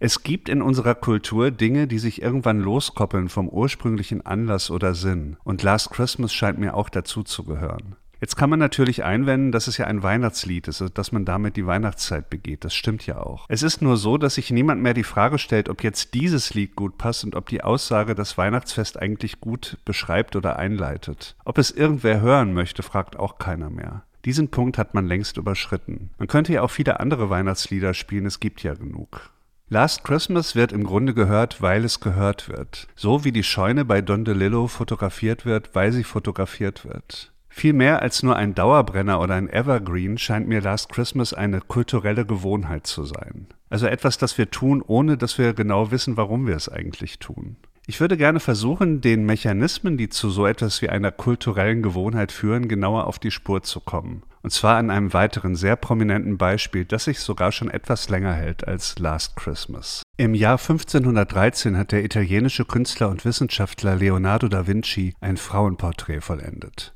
Es 0.00 0.24
gibt 0.24 0.48
in 0.48 0.62
unserer 0.62 0.96
Kultur 0.96 1.52
Dinge, 1.52 1.86
die 1.86 2.00
sich 2.00 2.20
irgendwann 2.20 2.58
loskoppeln 2.58 3.28
vom 3.28 3.48
ursprünglichen 3.48 4.26
Anlass 4.26 4.68
oder 4.68 4.96
Sinn. 4.96 5.36
Und 5.44 5.62
Last 5.62 5.90
Christmas 5.92 6.34
scheint 6.34 6.58
mir 6.58 6.74
auch 6.74 6.88
dazu 6.88 7.22
zu 7.22 7.44
gehören. 7.44 7.94
Jetzt 8.24 8.36
kann 8.36 8.48
man 8.48 8.58
natürlich 8.58 9.04
einwenden, 9.04 9.52
dass 9.52 9.66
es 9.66 9.76
ja 9.76 9.86
ein 9.86 10.02
Weihnachtslied 10.02 10.66
ist, 10.68 10.82
dass 10.94 11.12
man 11.12 11.26
damit 11.26 11.58
die 11.58 11.66
Weihnachtszeit 11.66 12.30
begeht. 12.30 12.64
Das 12.64 12.74
stimmt 12.74 13.06
ja 13.06 13.18
auch. 13.18 13.44
Es 13.50 13.62
ist 13.62 13.82
nur 13.82 13.98
so, 13.98 14.16
dass 14.16 14.36
sich 14.36 14.50
niemand 14.50 14.80
mehr 14.80 14.94
die 14.94 15.04
Frage 15.04 15.36
stellt, 15.36 15.68
ob 15.68 15.84
jetzt 15.84 16.14
dieses 16.14 16.54
Lied 16.54 16.74
gut 16.74 16.96
passt 16.96 17.24
und 17.24 17.34
ob 17.34 17.50
die 17.50 17.62
Aussage 17.62 18.14
das 18.14 18.38
Weihnachtsfest 18.38 18.98
eigentlich 18.98 19.40
gut 19.40 19.76
beschreibt 19.84 20.36
oder 20.36 20.58
einleitet. 20.58 21.36
Ob 21.44 21.58
es 21.58 21.70
irgendwer 21.70 22.22
hören 22.22 22.54
möchte, 22.54 22.82
fragt 22.82 23.18
auch 23.18 23.36
keiner 23.36 23.68
mehr. 23.68 24.04
Diesen 24.24 24.48
Punkt 24.48 24.78
hat 24.78 24.94
man 24.94 25.06
längst 25.06 25.36
überschritten. 25.36 26.08
Man 26.16 26.26
könnte 26.26 26.54
ja 26.54 26.62
auch 26.62 26.70
viele 26.70 27.00
andere 27.00 27.28
Weihnachtslieder 27.28 27.92
spielen, 27.92 28.24
es 28.24 28.40
gibt 28.40 28.62
ja 28.62 28.72
genug. 28.72 29.32
Last 29.68 30.02
Christmas 30.02 30.54
wird 30.54 30.72
im 30.72 30.84
Grunde 30.84 31.12
gehört, 31.12 31.60
weil 31.60 31.84
es 31.84 32.00
gehört 32.00 32.48
wird. 32.48 32.88
So 32.96 33.24
wie 33.24 33.32
die 33.32 33.42
Scheune 33.42 33.84
bei 33.84 34.00
Don 34.00 34.24
DeLillo 34.24 34.66
fotografiert 34.66 35.44
wird, 35.44 35.74
weil 35.74 35.92
sie 35.92 36.04
fotografiert 36.04 36.86
wird. 36.86 37.33
Viel 37.56 37.72
mehr 37.72 38.02
als 38.02 38.24
nur 38.24 38.34
ein 38.34 38.56
Dauerbrenner 38.56 39.20
oder 39.20 39.34
ein 39.34 39.48
Evergreen 39.48 40.18
scheint 40.18 40.48
mir 40.48 40.60
Last 40.60 40.88
Christmas 40.88 41.32
eine 41.32 41.60
kulturelle 41.60 42.26
Gewohnheit 42.26 42.84
zu 42.84 43.04
sein. 43.04 43.46
Also 43.70 43.86
etwas, 43.86 44.18
das 44.18 44.36
wir 44.36 44.50
tun, 44.50 44.82
ohne 44.84 45.16
dass 45.16 45.38
wir 45.38 45.54
genau 45.54 45.92
wissen, 45.92 46.16
warum 46.16 46.48
wir 46.48 46.56
es 46.56 46.68
eigentlich 46.68 47.20
tun. 47.20 47.56
Ich 47.86 48.00
würde 48.00 48.16
gerne 48.16 48.40
versuchen, 48.40 49.00
den 49.00 49.24
Mechanismen, 49.24 49.96
die 49.96 50.08
zu 50.08 50.30
so 50.30 50.46
etwas 50.46 50.82
wie 50.82 50.88
einer 50.88 51.12
kulturellen 51.12 51.80
Gewohnheit 51.80 52.32
führen, 52.32 52.66
genauer 52.66 53.06
auf 53.06 53.20
die 53.20 53.30
Spur 53.30 53.62
zu 53.62 53.78
kommen. 53.78 54.24
Und 54.42 54.50
zwar 54.50 54.76
an 54.76 54.90
einem 54.90 55.12
weiteren 55.12 55.54
sehr 55.54 55.76
prominenten 55.76 56.36
Beispiel, 56.36 56.84
das 56.84 57.04
sich 57.04 57.20
sogar 57.20 57.52
schon 57.52 57.70
etwas 57.70 58.08
länger 58.08 58.34
hält 58.34 58.66
als 58.66 58.98
Last 58.98 59.36
Christmas. 59.36 60.02
Im 60.16 60.34
Jahr 60.34 60.58
1513 60.58 61.78
hat 61.78 61.92
der 61.92 62.04
italienische 62.04 62.64
Künstler 62.64 63.10
und 63.10 63.24
Wissenschaftler 63.24 63.94
Leonardo 63.94 64.48
da 64.48 64.66
Vinci 64.66 65.14
ein 65.20 65.36
Frauenporträt 65.36 66.20
vollendet. 66.20 66.94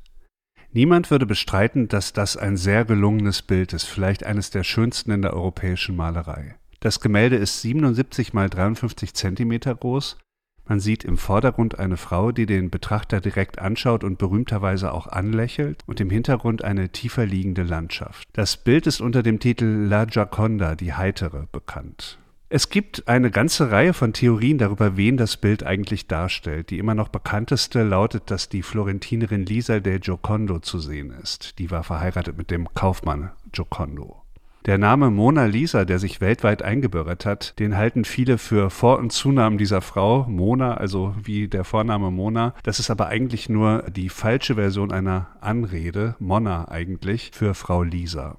Niemand 0.71 1.09
würde 1.11 1.25
bestreiten, 1.25 1.87
dass 1.87 2.13
das 2.13 2.37
ein 2.37 2.57
sehr 2.57 2.85
gelungenes 2.85 3.41
Bild 3.41 3.73
ist, 3.73 3.85
vielleicht 3.85 4.23
eines 4.25 4.49
der 4.51 4.63
schönsten 4.63 5.11
in 5.11 5.21
der 5.21 5.33
europäischen 5.33 5.95
Malerei. 5.95 6.55
Das 6.79 6.99
Gemälde 6.99 7.35
ist 7.35 7.61
77 7.61 8.33
mal 8.33 8.49
53 8.49 9.13
Zentimeter 9.13 9.75
groß 9.75 10.17
man 10.69 10.79
sieht 10.79 11.03
im 11.03 11.17
Vordergrund 11.17 11.79
eine 11.79 11.97
Frau, 11.97 12.31
die 12.31 12.45
den 12.45 12.69
Betrachter 12.69 13.21
direkt 13.21 13.57
anschaut 13.57 14.03
und 14.03 14.19
berühmterweise 14.19 14.93
auch 14.93 15.07
anlächelt, 15.07 15.81
und 15.87 15.99
im 15.99 16.11
Hintergrund 16.11 16.63
eine 16.63 16.89
tiefer 16.89 17.25
liegende 17.25 17.63
Landschaft. 17.63 18.27
Das 18.33 18.55
Bild 18.55 18.85
ist 18.85 19.01
unter 19.01 19.23
dem 19.23 19.39
Titel 19.39 19.65
La 19.65 20.05
Gioconda, 20.05 20.75
die 20.75 20.93
Heitere, 20.93 21.47
bekannt. 21.51 22.19
Es 22.51 22.69
gibt 22.69 23.07
eine 23.07 23.29
ganze 23.29 23.69
Reihe 23.69 23.93
von 23.93 24.11
Theorien 24.11 24.57
darüber, 24.57 24.97
wen 24.97 25.17
das 25.17 25.37
Bild 25.37 25.63
eigentlich 25.63 26.07
darstellt. 26.07 26.71
Die 26.71 26.79
immer 26.79 26.95
noch 26.95 27.09
bekannteste 27.09 27.83
lautet, 27.83 28.31
dass 28.31 28.49
die 28.49 28.63
Florentinerin 28.63 29.45
Lisa 29.45 29.79
del 29.79 29.99
Giocondo 29.99 30.57
zu 30.57 30.79
sehen 30.79 31.11
ist. 31.11 31.59
Die 31.59 31.69
war 31.69 31.83
verheiratet 31.83 32.39
mit 32.39 32.49
dem 32.49 32.73
Kaufmann 32.73 33.29
Giocondo. 33.51 34.23
Der 34.65 34.79
Name 34.79 35.11
Mona 35.11 35.45
Lisa, 35.45 35.85
der 35.85 35.99
sich 35.99 36.21
weltweit 36.21 36.63
eingebürgert 36.63 37.23
hat, 37.23 37.59
den 37.59 37.77
halten 37.77 38.03
viele 38.03 38.39
für 38.39 38.71
Vor- 38.71 38.97
und 38.97 39.11
Zunamen 39.11 39.59
dieser 39.59 39.81
Frau, 39.81 40.25
Mona, 40.27 40.73
also 40.73 41.13
wie 41.21 41.47
der 41.49 41.63
Vorname 41.63 42.09
Mona. 42.09 42.55
Das 42.63 42.79
ist 42.79 42.89
aber 42.89 43.09
eigentlich 43.09 43.47
nur 43.47 43.83
die 43.91 44.09
falsche 44.09 44.55
Version 44.55 44.91
einer 44.91 45.27
Anrede, 45.39 46.15
Mona 46.17 46.67
eigentlich, 46.67 47.29
für 47.31 47.53
Frau 47.53 47.83
Lisa. 47.83 48.37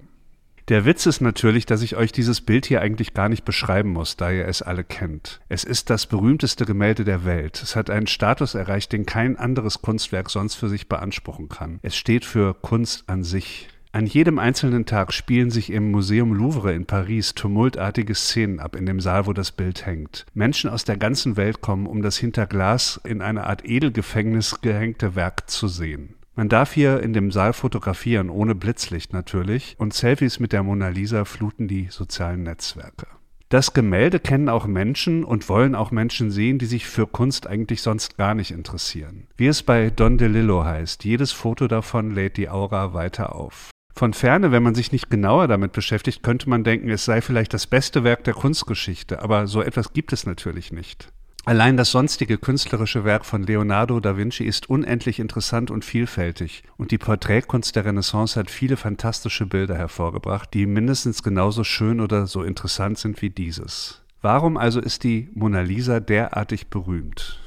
Der 0.70 0.84
Witz 0.84 1.04
ist 1.06 1.20
natürlich, 1.20 1.66
dass 1.66 1.82
ich 1.82 1.96
euch 1.96 2.12
dieses 2.12 2.40
Bild 2.40 2.64
hier 2.64 2.80
eigentlich 2.80 3.12
gar 3.12 3.28
nicht 3.28 3.44
beschreiben 3.44 3.90
muss, 3.90 4.16
da 4.16 4.30
ihr 4.30 4.46
es 4.46 4.62
alle 4.62 4.84
kennt. 4.84 5.40
Es 5.48 5.64
ist 5.64 5.90
das 5.90 6.06
berühmteste 6.06 6.64
Gemälde 6.64 7.02
der 7.02 7.24
Welt. 7.24 7.60
Es 7.60 7.74
hat 7.74 7.90
einen 7.90 8.06
Status 8.06 8.54
erreicht, 8.54 8.92
den 8.92 9.04
kein 9.04 9.36
anderes 9.36 9.82
Kunstwerk 9.82 10.30
sonst 10.30 10.54
für 10.54 10.68
sich 10.68 10.88
beanspruchen 10.88 11.48
kann. 11.48 11.80
Es 11.82 11.96
steht 11.96 12.24
für 12.24 12.54
Kunst 12.54 13.02
an 13.08 13.24
sich. 13.24 13.68
An 13.90 14.06
jedem 14.06 14.38
einzelnen 14.38 14.86
Tag 14.86 15.12
spielen 15.12 15.50
sich 15.50 15.72
im 15.72 15.90
Museum 15.90 16.32
Louvre 16.32 16.72
in 16.72 16.86
Paris 16.86 17.34
tumultartige 17.34 18.14
Szenen 18.14 18.60
ab 18.60 18.76
in 18.76 18.86
dem 18.86 19.00
Saal, 19.00 19.26
wo 19.26 19.32
das 19.32 19.50
Bild 19.50 19.86
hängt. 19.86 20.24
Menschen 20.34 20.70
aus 20.70 20.84
der 20.84 20.96
ganzen 20.96 21.36
Welt 21.36 21.62
kommen, 21.62 21.88
um 21.88 22.00
das 22.00 22.16
hinter 22.16 22.46
Glas 22.46 23.00
in 23.02 23.22
eine 23.22 23.48
Art 23.48 23.68
Edelgefängnis 23.68 24.60
gehängte 24.60 25.16
Werk 25.16 25.50
zu 25.50 25.66
sehen. 25.66 26.14
Man 26.40 26.48
darf 26.48 26.72
hier 26.72 27.02
in 27.02 27.12
dem 27.12 27.30
Saal 27.30 27.52
fotografieren, 27.52 28.30
ohne 28.30 28.54
Blitzlicht 28.54 29.12
natürlich, 29.12 29.74
und 29.76 29.92
Selfies 29.92 30.40
mit 30.40 30.54
der 30.54 30.62
Mona 30.62 30.88
Lisa 30.88 31.26
fluten 31.26 31.68
die 31.68 31.88
sozialen 31.90 32.44
Netzwerke. 32.44 33.08
Das 33.50 33.74
Gemälde 33.74 34.20
kennen 34.20 34.48
auch 34.48 34.66
Menschen 34.66 35.22
und 35.22 35.50
wollen 35.50 35.74
auch 35.74 35.90
Menschen 35.90 36.30
sehen, 36.30 36.58
die 36.58 36.64
sich 36.64 36.86
für 36.86 37.06
Kunst 37.06 37.46
eigentlich 37.46 37.82
sonst 37.82 38.16
gar 38.16 38.34
nicht 38.34 38.52
interessieren. 38.52 39.26
Wie 39.36 39.48
es 39.48 39.62
bei 39.62 39.90
Don 39.90 40.16
DeLillo 40.16 40.64
heißt, 40.64 41.04
jedes 41.04 41.30
Foto 41.30 41.68
davon 41.68 42.14
lädt 42.14 42.38
die 42.38 42.48
Aura 42.48 42.94
weiter 42.94 43.34
auf. 43.36 43.68
Von 43.94 44.14
ferne, 44.14 44.50
wenn 44.50 44.62
man 44.62 44.74
sich 44.74 44.92
nicht 44.92 45.10
genauer 45.10 45.46
damit 45.46 45.72
beschäftigt, 45.72 46.22
könnte 46.22 46.48
man 46.48 46.64
denken, 46.64 46.88
es 46.88 47.04
sei 47.04 47.20
vielleicht 47.20 47.52
das 47.52 47.66
beste 47.66 48.02
Werk 48.02 48.24
der 48.24 48.32
Kunstgeschichte, 48.32 49.20
aber 49.22 49.46
so 49.46 49.60
etwas 49.60 49.92
gibt 49.92 50.14
es 50.14 50.24
natürlich 50.24 50.72
nicht. 50.72 51.12
Allein 51.46 51.78
das 51.78 51.90
sonstige 51.90 52.36
künstlerische 52.36 53.04
Werk 53.04 53.24
von 53.24 53.42
Leonardo 53.42 53.98
da 53.98 54.16
Vinci 54.16 54.44
ist 54.44 54.68
unendlich 54.68 55.18
interessant 55.18 55.70
und 55.70 55.84
vielfältig, 55.84 56.62
und 56.76 56.90
die 56.90 56.98
Porträtkunst 56.98 57.74
der 57.74 57.86
Renaissance 57.86 58.38
hat 58.38 58.50
viele 58.50 58.76
fantastische 58.76 59.46
Bilder 59.46 59.76
hervorgebracht, 59.76 60.52
die 60.52 60.66
mindestens 60.66 61.22
genauso 61.22 61.64
schön 61.64 62.00
oder 62.00 62.26
so 62.26 62.42
interessant 62.42 62.98
sind 62.98 63.22
wie 63.22 63.30
dieses. 63.30 64.02
Warum 64.20 64.58
also 64.58 64.80
ist 64.80 65.02
die 65.02 65.30
Mona 65.34 65.62
Lisa 65.62 65.98
derartig 65.98 66.66
berühmt? 66.66 67.40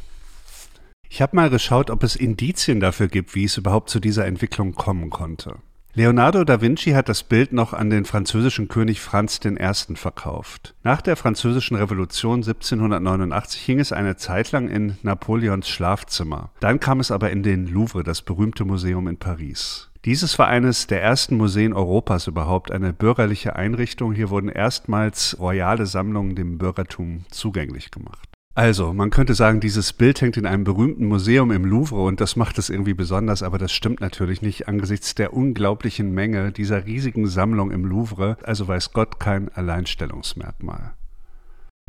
Ich 1.07 1.21
habe 1.21 1.35
mal 1.35 1.51
geschaut, 1.51 1.91
ob 1.91 2.01
es 2.01 2.15
Indizien 2.15 2.79
dafür 2.79 3.07
gibt, 3.07 3.35
wie 3.35 3.43
es 3.43 3.57
überhaupt 3.57 3.91
zu 3.91 3.99
dieser 3.99 4.25
Entwicklung 4.25 4.73
kommen 4.73 5.11
konnte. 5.11 5.57
Leonardo 5.95 6.43
da 6.43 6.59
Vinci 6.59 6.93
hat 6.93 7.07
das 7.07 7.21
Bild 7.21 7.53
noch 7.53 7.71
an 7.71 7.91
den 7.91 8.05
französischen 8.05 8.67
König 8.67 8.99
Franz 8.99 9.39
I. 9.45 9.95
verkauft. 9.95 10.73
Nach 10.81 11.01
der 11.01 11.15
Französischen 11.15 11.77
Revolution 11.77 12.37
1789 12.37 13.61
hing 13.61 13.79
es 13.79 13.91
eine 13.91 14.15
Zeit 14.15 14.51
lang 14.51 14.69
in 14.69 14.97
Napoleons 15.03 15.69
Schlafzimmer. 15.69 16.49
Dann 16.59 16.79
kam 16.79 16.99
es 16.99 17.11
aber 17.11 17.29
in 17.29 17.43
den 17.43 17.67
Louvre, 17.67 18.01
das 18.01 18.23
berühmte 18.23 18.65
Museum 18.65 19.07
in 19.07 19.17
Paris. 19.17 19.91
Dieses 20.03 20.39
war 20.39 20.47
eines 20.47 20.87
der 20.87 21.03
ersten 21.03 21.37
Museen 21.37 21.73
Europas 21.73 22.25
überhaupt, 22.25 22.71
eine 22.71 22.91
bürgerliche 22.91 23.55
Einrichtung. 23.55 24.13
Hier 24.13 24.31
wurden 24.31 24.49
erstmals 24.49 25.37
royale 25.39 25.85
Sammlungen 25.85 26.33
dem 26.33 26.57
Bürgertum 26.57 27.25
zugänglich 27.29 27.91
gemacht. 27.91 28.32
Also, 28.55 28.93
man 28.93 29.09
könnte 29.09 29.33
sagen, 29.33 29.61
dieses 29.61 29.93
Bild 29.93 30.21
hängt 30.21 30.37
in 30.37 30.45
einem 30.45 30.63
berühmten 30.63 31.07
Museum 31.07 31.49
im 31.49 31.65
Louvre 31.65 32.03
und 32.03 32.21
das 32.21 32.35
macht 32.35 32.59
es 32.59 32.69
irgendwie 32.69 32.93
besonders, 32.93 33.41
aber 33.41 33.57
das 33.57 33.71
stimmt 33.71 33.99
natürlich 33.99 34.43
nicht 34.43 34.67
angesichts 34.67 35.15
der 35.15 35.33
unglaublichen 35.33 36.11
Menge 36.11 36.51
dieser 36.51 36.85
riesigen 36.85 37.25
Sammlung 37.25 37.71
im 37.71 37.83
Louvre, 37.83 38.37
also 38.43 38.67
weiß 38.67 38.93
Gott 38.93 39.19
kein 39.19 39.49
Alleinstellungsmerkmal. 39.49 40.93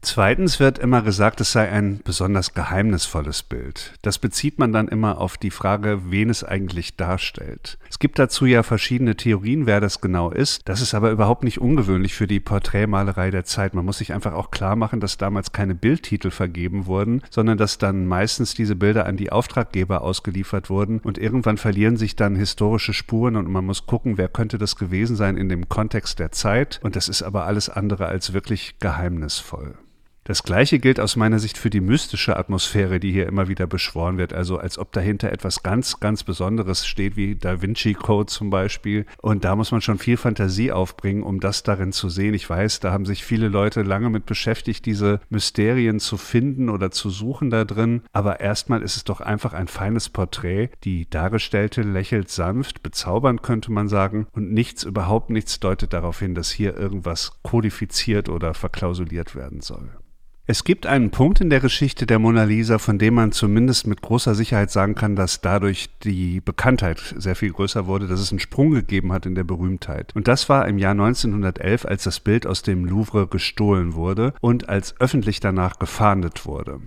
Zweitens 0.05 0.61
wird 0.61 0.79
immer 0.79 1.01
gesagt, 1.01 1.41
es 1.41 1.53
sei 1.53 1.71
ein 1.71 2.01
besonders 2.05 2.53
geheimnisvolles 2.53 3.43
Bild. 3.43 3.95
Das 4.03 4.19
bezieht 4.19 4.59
man 4.59 4.71
dann 4.71 4.89
immer 4.89 5.19
auf 5.19 5.39
die 5.39 5.51
Frage, 5.51 6.03
wen 6.11 6.29
es 6.29 6.45
eigentlich 6.45 6.97
darstellt. 6.97 7.79
Es 7.89 7.99
gibt 7.99 8.19
dazu 8.19 8.45
ja 8.45 8.63
verschiedene 8.63 9.17
Theorien, 9.17 9.65
wer 9.65 9.81
das 9.81 10.03
genau 10.03 10.31
ist. 10.31 10.69
Das 10.69 10.83
ist 10.83 10.93
aber 10.93 11.11
überhaupt 11.11 11.43
nicht 11.43 11.59
ungewöhnlich 11.59 12.15
für 12.15 12.27
die 12.27 12.39
Porträtmalerei 12.39 13.31
der 13.31 13.47
Zeit. 13.47 13.73
Man 13.73 13.87
muss 13.87 13.97
sich 13.97 14.13
einfach 14.13 14.35
auch 14.35 14.51
klar 14.51 14.77
machen, 14.77 15.01
dass 15.01 15.17
damals 15.17 15.53
keine 15.53 15.75
Bildtitel 15.75 16.31
vergeben 16.31 16.85
wurden, 16.85 17.23
sondern 17.31 17.57
dass 17.57 17.79
dann 17.79 18.07
meistens 18.07 18.55
diese 18.55 18.77
Bilder 18.77 19.07
an 19.07 19.17
die 19.17 19.33
Auftraggeber 19.33 20.03
ausgeliefert 20.03 20.69
wurden 20.69 21.01
und 21.01 21.17
irgendwann 21.17 21.57
verlieren 21.57 21.97
sich 21.97 22.15
dann 22.15 22.37
historische 22.37 22.93
Spuren 22.93 23.37
und 23.37 23.49
man 23.49 23.65
muss 23.65 23.87
gucken, 23.87 24.19
wer 24.19 24.29
könnte 24.29 24.59
das 24.59 24.77
gewesen 24.77 25.17
sein 25.17 25.39
in 25.39 25.49
dem 25.49 25.71
Kontext 25.71 26.19
der 26.19 26.31
Zeit. 26.31 26.79
Und 26.83 26.95
das 26.95 27.09
ist 27.09 27.23
aber 27.23 27.47
alles 27.47 27.71
andere 27.71 28.05
als 28.05 28.35
wirklich 28.35 28.79
geheimnisvoll. 28.81 29.75
Das 30.27 30.43
gleiche 30.43 30.79
gilt 30.79 31.01
aus 31.01 31.17
meiner 31.17 31.39
Sicht 31.39 31.59
für 31.59 31.69
die 31.69 31.83
mystische 31.83 32.39
Atmosphäre, 32.39 32.99
die 32.99 33.13
hier 33.13 33.27
immer 33.27 33.49
wieder 33.49 33.67
beschworen 33.67 34.17
wird. 34.17 34.33
Also 34.33 34.57
als 34.57 34.79
ob 34.79 34.91
dahinter 34.91 35.31
etwas 35.31 35.63
ganz, 35.63 36.01
ganz 36.01 36.25
Besonderes 36.25 36.87
steht, 36.87 37.15
wie 37.17 37.37
Da 37.37 37.61
Vinci 37.61 37.93
Code 37.93 38.33
zum 38.33 38.49
Beispiel. 38.49 39.05
Und 39.21 39.45
da 39.45 39.55
muss 39.55 39.71
man 39.71 39.83
schon 39.83 39.99
viel 39.99 40.17
Fantasie 40.17 40.73
aufbringen, 40.73 41.23
um 41.23 41.41
das 41.41 41.63
darin 41.63 41.93
zu 41.93 42.09
sehen. 42.09 42.33
Ich 42.33 42.49
weiß, 42.49 42.81
da 42.81 42.91
haben 42.91 43.05
sich 43.05 43.23
viele 43.23 43.49
Leute 43.49 43.83
lange 43.83 44.09
mit 44.09 44.25
beschäftigt, 44.25 44.87
diese 44.87 45.21
Mysterien 45.29 46.01
zu 46.01 46.17
finden 46.17 46.71
oder 46.71 46.91
zu 46.91 47.11
suchen 47.11 47.51
da 47.51 47.67
drin. 47.67 48.01
Aber 48.15 48.41
erstmal 48.41 48.81
ist 48.81 48.97
es 48.97 49.05
doch 49.05 49.21
einfach 49.21 49.53
ein 49.53 49.69
feines 49.69 50.09
Porträt. 50.09 50.71
Die 50.85 51.07
Dargestellte 51.11 51.83
lächelt 51.83 52.31
sanft, 52.31 52.83
bezaubernd 52.83 53.43
könnte 53.43 53.71
man 53.71 53.89
sagen. 53.89 54.27
Und 54.33 54.51
nichts, 54.51 54.85
überhaupt 54.85 55.29
nichts 55.29 55.61
deutet 55.61 55.93
darauf 55.93 56.19
hin, 56.19 56.35
dass 56.35 56.51
hier 56.51 56.79
irgendwas 56.79 57.43
kodifiziert 57.43 58.31
oder 58.31 58.55
verklausuliert 58.55 59.37
werden 59.37 59.61
soll. 59.61 59.91
Es 60.47 60.63
gibt 60.63 60.85
einen 60.85 61.11
Punkt 61.11 61.41
in 61.41 61.49
der 61.49 61.61
Geschichte 61.61 62.05
der 62.05 62.19
Mona 62.19 62.45
Lisa, 62.45 62.79
von 62.79 62.99
dem 62.99 63.15
man 63.15 63.33
zumindest 63.33 63.87
mit 63.87 64.03
großer 64.03 64.35
Sicherheit 64.35 64.71
sagen 64.71 64.95
kann, 64.95 65.17
dass 65.17 65.41
dadurch 65.41 65.89
die 66.01 66.43
Bekanntheit 66.43 67.15
sehr 67.17 67.35
viel 67.35 67.51
größer 67.51 67.87
wurde, 67.87 68.09
dass 68.09 68.21
es 68.21 68.31
einen 68.31 68.41
Sprung 68.41 68.73
gegeben 68.73 69.11
hat 69.15 69.25
in 69.25 69.35
der 69.35 69.45
Berühmtheit. 69.45 70.15
Und 70.15 70.29
das 70.29 70.51
war 70.51 70.69
im 70.69 70.77
Jahr 70.77 70.91
1911, 70.91 71.87
als 71.87 72.05
das 72.05 72.21
Bild 72.21 72.47
aus 72.47 72.61
dem 72.61 72.85
Louvre 72.85 73.27
gestohlen 73.27 73.95
wurde 73.95 74.35
und 74.43 74.69
als 74.69 75.01
öffentlich 75.01 75.41
danach 75.41 75.79
gefahndet 75.79 76.45
wurde. 76.45 76.83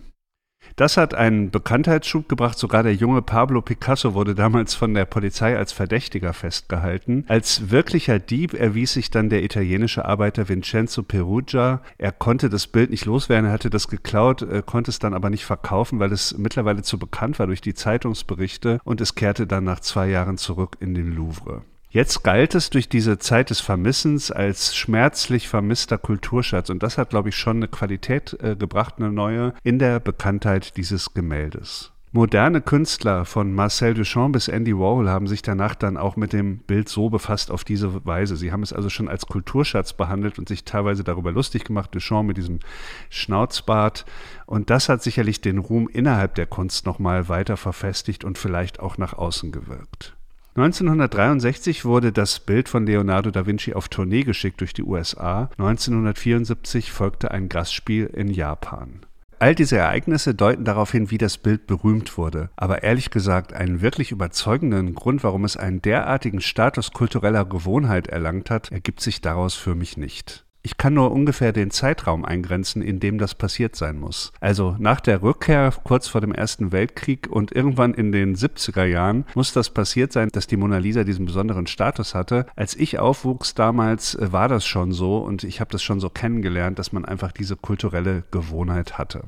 Das 0.77 0.95
hat 0.95 1.15
einen 1.15 1.49
Bekanntheitsschub 1.49 2.29
gebracht. 2.29 2.55
Sogar 2.55 2.83
der 2.83 2.93
junge 2.93 3.23
Pablo 3.23 3.63
Picasso 3.63 4.13
wurde 4.13 4.35
damals 4.35 4.75
von 4.75 4.93
der 4.93 5.05
Polizei 5.05 5.57
als 5.57 5.73
Verdächtiger 5.73 6.33
festgehalten. 6.33 7.25
Als 7.27 7.71
wirklicher 7.71 8.19
Dieb 8.19 8.53
erwies 8.53 8.93
sich 8.93 9.09
dann 9.09 9.29
der 9.29 9.43
italienische 9.43 10.05
Arbeiter 10.05 10.49
Vincenzo 10.49 11.01
Perugia. 11.01 11.81
Er 11.97 12.11
konnte 12.11 12.47
das 12.49 12.67
Bild 12.67 12.91
nicht 12.91 13.05
loswerden, 13.05 13.47
er 13.47 13.53
hatte 13.53 13.71
das 13.71 13.87
geklaut, 13.87 14.43
äh, 14.43 14.61
konnte 14.63 14.91
es 14.91 14.99
dann 14.99 15.15
aber 15.15 15.31
nicht 15.31 15.45
verkaufen, 15.45 15.99
weil 15.99 16.11
es 16.11 16.37
mittlerweile 16.37 16.83
zu 16.83 16.99
bekannt 16.99 17.39
war 17.39 17.47
durch 17.47 17.61
die 17.61 17.73
Zeitungsberichte 17.73 18.79
und 18.83 19.01
es 19.01 19.15
kehrte 19.15 19.47
dann 19.47 19.63
nach 19.63 19.79
zwei 19.79 20.07
Jahren 20.09 20.37
zurück 20.37 20.77
in 20.79 20.93
den 20.93 21.11
Louvre. 21.15 21.63
Jetzt 21.89 22.23
galt 22.23 22.53
es 22.53 22.69
durch 22.69 22.89
diese 22.89 23.17
Zeit 23.17 23.49
des 23.49 23.61
Vermissens 23.61 24.29
als 24.29 24.75
schmerzlich 24.75 25.47
vermisster 25.47 25.97
Kulturschatz 25.97 26.69
und 26.69 26.83
das 26.83 26.97
hat, 26.97 27.11
glaube 27.11 27.29
ich, 27.29 27.35
schon 27.37 27.57
eine 27.57 27.69
Qualität 27.69 28.37
äh, 28.41 28.57
gebracht, 28.57 28.95
eine 28.97 29.09
neue, 29.09 29.53
in 29.63 29.79
der 29.79 30.01
Bekanntheit 30.01 30.75
dieses 30.75 31.13
Gemäldes. 31.13 31.93
Moderne 32.11 32.61
Künstler 32.61 33.25
von 33.25 33.53
Marcel 33.53 33.93
Duchamp 33.93 34.33
bis 34.33 34.47
Andy 34.47 34.77
Warhol 34.77 35.09
haben 35.09 35.27
sich 35.27 35.41
danach 35.43 35.75
dann 35.75 35.97
auch 35.97 36.15
mit 36.15 36.33
dem 36.33 36.57
Bild 36.57 36.89
so 36.89 37.09
befasst 37.09 37.51
auf 37.51 37.63
diese 37.63 38.05
Weise. 38.05 38.35
Sie 38.37 38.51
haben 38.51 38.63
es 38.63 38.73
also 38.73 38.89
schon 38.89 39.07
als 39.07 39.27
Kulturschatz 39.27 39.93
behandelt 39.93 40.39
und 40.39 40.47
sich 40.49 40.65
teilweise 40.65 41.03
darüber 41.03 41.31
lustig 41.31 41.63
gemacht. 41.63 41.93
Duchamp 41.93 42.27
mit 42.27 42.37
diesem 42.37 42.59
Schnauzbart. 43.09 44.05
Und 44.45 44.69
das 44.69 44.89
hat 44.89 45.03
sicherlich 45.03 45.41
den 45.41 45.57
Ruhm 45.57 45.87
innerhalb 45.89 46.35
der 46.35 46.47
Kunst 46.47 46.85
nochmal 46.85 47.29
weiter 47.29 47.55
verfestigt 47.55 48.23
und 48.23 48.37
vielleicht 48.37 48.79
auch 48.79 48.97
nach 48.97 49.13
außen 49.13 49.51
gewirkt. 49.51 50.16
1963 50.57 51.85
wurde 51.85 52.11
das 52.11 52.39
Bild 52.39 52.67
von 52.67 52.87
Leonardo 52.87 53.29
da 53.29 53.45
Vinci 53.45 53.75
auf 53.75 53.89
Tournee 53.89 54.23
geschickt 54.23 54.59
durch 54.59 54.73
die 54.73 54.81
USA. 54.81 55.51
1974 55.59 56.91
folgte 56.91 57.29
ein 57.29 57.47
Gastspiel 57.47 58.07
in 58.07 58.31
Japan. 58.31 59.01
All 59.37 59.53
diese 59.53 59.77
Ereignisse 59.77 60.33
deuten 60.33 60.65
darauf 60.65 60.91
hin, 60.91 61.11
wie 61.11 61.19
das 61.19 61.37
Bild 61.37 61.67
berühmt 61.67 62.17
wurde. 62.17 62.49
Aber 62.55 62.81
ehrlich 62.81 63.11
gesagt, 63.11 63.53
einen 63.53 63.81
wirklich 63.81 64.11
überzeugenden 64.11 64.95
Grund, 64.95 65.23
warum 65.23 65.45
es 65.45 65.57
einen 65.57 65.83
derartigen 65.83 66.41
Status 66.41 66.91
kultureller 66.91 67.45
Gewohnheit 67.45 68.07
erlangt 68.07 68.49
hat, 68.49 68.71
ergibt 68.71 69.01
sich 69.01 69.21
daraus 69.21 69.53
für 69.53 69.75
mich 69.75 69.95
nicht. 69.95 70.46
Ich 70.67 70.75
kann 70.75 70.95
nur 70.95 71.13
ungefähr 71.13 71.53
den 71.53 71.71
Zeitraum 71.71 72.25
eingrenzen, 72.25 72.81
in 72.81 72.99
dem 72.99 73.19
das 73.19 73.35
passiert 73.35 73.77
sein 73.77 73.97
muss. 73.97 74.33
Also 74.41 74.75
nach 74.79 74.99
der 74.99 75.21
Rückkehr 75.21 75.73
kurz 75.85 76.09
vor 76.09 76.19
dem 76.19 76.33
Ersten 76.33 76.73
Weltkrieg 76.73 77.29
und 77.31 77.53
irgendwann 77.53 77.93
in 77.93 78.11
den 78.11 78.35
70er 78.35 78.83
Jahren 78.83 79.23
muss 79.33 79.53
das 79.53 79.69
passiert 79.69 80.11
sein, 80.11 80.27
dass 80.33 80.45
die 80.45 80.57
Mona 80.57 80.79
Lisa 80.79 81.05
diesen 81.05 81.25
besonderen 81.25 81.67
Status 81.67 82.13
hatte. 82.13 82.47
Als 82.57 82.75
ich 82.75 82.99
aufwuchs 82.99 83.53
damals, 83.53 84.15
äh, 84.15 84.33
war 84.33 84.49
das 84.49 84.65
schon 84.65 84.91
so 84.91 85.19
und 85.19 85.45
ich 85.45 85.61
habe 85.61 85.71
das 85.71 85.83
schon 85.83 86.01
so 86.01 86.09
kennengelernt, 86.09 86.77
dass 86.79 86.91
man 86.91 87.05
einfach 87.05 87.31
diese 87.31 87.55
kulturelle 87.55 88.25
Gewohnheit 88.31 88.97
hatte. 88.97 89.23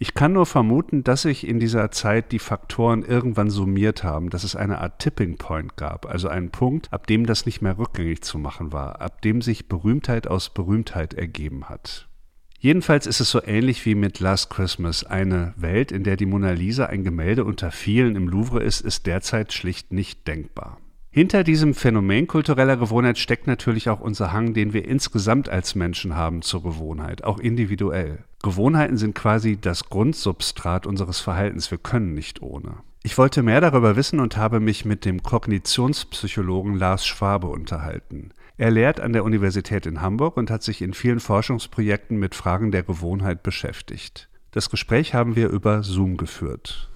Ich 0.00 0.14
kann 0.14 0.32
nur 0.32 0.46
vermuten, 0.46 1.02
dass 1.02 1.22
sich 1.22 1.44
in 1.44 1.58
dieser 1.58 1.90
Zeit 1.90 2.30
die 2.30 2.38
Faktoren 2.38 3.02
irgendwann 3.02 3.50
summiert 3.50 4.04
haben, 4.04 4.30
dass 4.30 4.44
es 4.44 4.54
eine 4.54 4.80
Art 4.80 5.00
Tipping 5.00 5.38
Point 5.38 5.76
gab, 5.76 6.06
also 6.06 6.28
einen 6.28 6.50
Punkt, 6.50 6.92
ab 6.92 7.08
dem 7.08 7.26
das 7.26 7.46
nicht 7.46 7.62
mehr 7.62 7.78
rückgängig 7.78 8.22
zu 8.22 8.38
machen 8.38 8.72
war, 8.72 9.00
ab 9.00 9.22
dem 9.22 9.42
sich 9.42 9.66
Berühmtheit 9.66 10.28
aus 10.28 10.50
Berühmtheit 10.50 11.14
ergeben 11.14 11.68
hat. 11.68 12.08
Jedenfalls 12.60 13.08
ist 13.08 13.18
es 13.18 13.30
so 13.30 13.42
ähnlich 13.42 13.86
wie 13.86 13.96
mit 13.96 14.20
Last 14.20 14.50
Christmas. 14.50 15.02
Eine 15.02 15.52
Welt, 15.56 15.90
in 15.90 16.04
der 16.04 16.16
die 16.16 16.26
Mona 16.26 16.52
Lisa 16.52 16.86
ein 16.86 17.02
Gemälde 17.02 17.44
unter 17.44 17.72
vielen 17.72 18.14
im 18.14 18.28
Louvre 18.28 18.62
ist, 18.62 18.80
ist 18.80 19.06
derzeit 19.06 19.52
schlicht 19.52 19.92
nicht 19.92 20.28
denkbar. 20.28 20.78
Hinter 21.10 21.42
diesem 21.42 21.74
Phänomen 21.74 22.28
kultureller 22.28 22.76
Gewohnheit 22.76 23.18
steckt 23.18 23.48
natürlich 23.48 23.88
auch 23.88 24.00
unser 24.00 24.32
Hang, 24.32 24.54
den 24.54 24.72
wir 24.72 24.86
insgesamt 24.86 25.48
als 25.48 25.74
Menschen 25.74 26.14
haben 26.14 26.42
zur 26.42 26.62
Gewohnheit, 26.62 27.24
auch 27.24 27.40
individuell. 27.40 28.24
Gewohnheiten 28.42 28.96
sind 28.96 29.14
quasi 29.14 29.58
das 29.60 29.88
Grundsubstrat 29.88 30.86
unseres 30.86 31.20
Verhaltens, 31.20 31.70
wir 31.70 31.78
können 31.78 32.14
nicht 32.14 32.40
ohne. 32.40 32.82
Ich 33.02 33.18
wollte 33.18 33.42
mehr 33.42 33.60
darüber 33.60 33.96
wissen 33.96 34.20
und 34.20 34.36
habe 34.36 34.60
mich 34.60 34.84
mit 34.84 35.04
dem 35.04 35.22
Kognitionspsychologen 35.22 36.74
Lars 36.74 37.06
Schwabe 37.06 37.48
unterhalten. 37.48 38.32
Er 38.56 38.70
lehrt 38.70 39.00
an 39.00 39.12
der 39.12 39.24
Universität 39.24 39.86
in 39.86 40.00
Hamburg 40.00 40.36
und 40.36 40.50
hat 40.50 40.62
sich 40.62 40.82
in 40.82 40.94
vielen 40.94 41.20
Forschungsprojekten 41.20 42.18
mit 42.18 42.34
Fragen 42.34 42.70
der 42.70 42.82
Gewohnheit 42.82 43.42
beschäftigt. 43.42 44.28
Das 44.50 44.70
Gespräch 44.70 45.14
haben 45.14 45.36
wir 45.36 45.48
über 45.48 45.82
Zoom 45.82 46.16
geführt. 46.16 46.90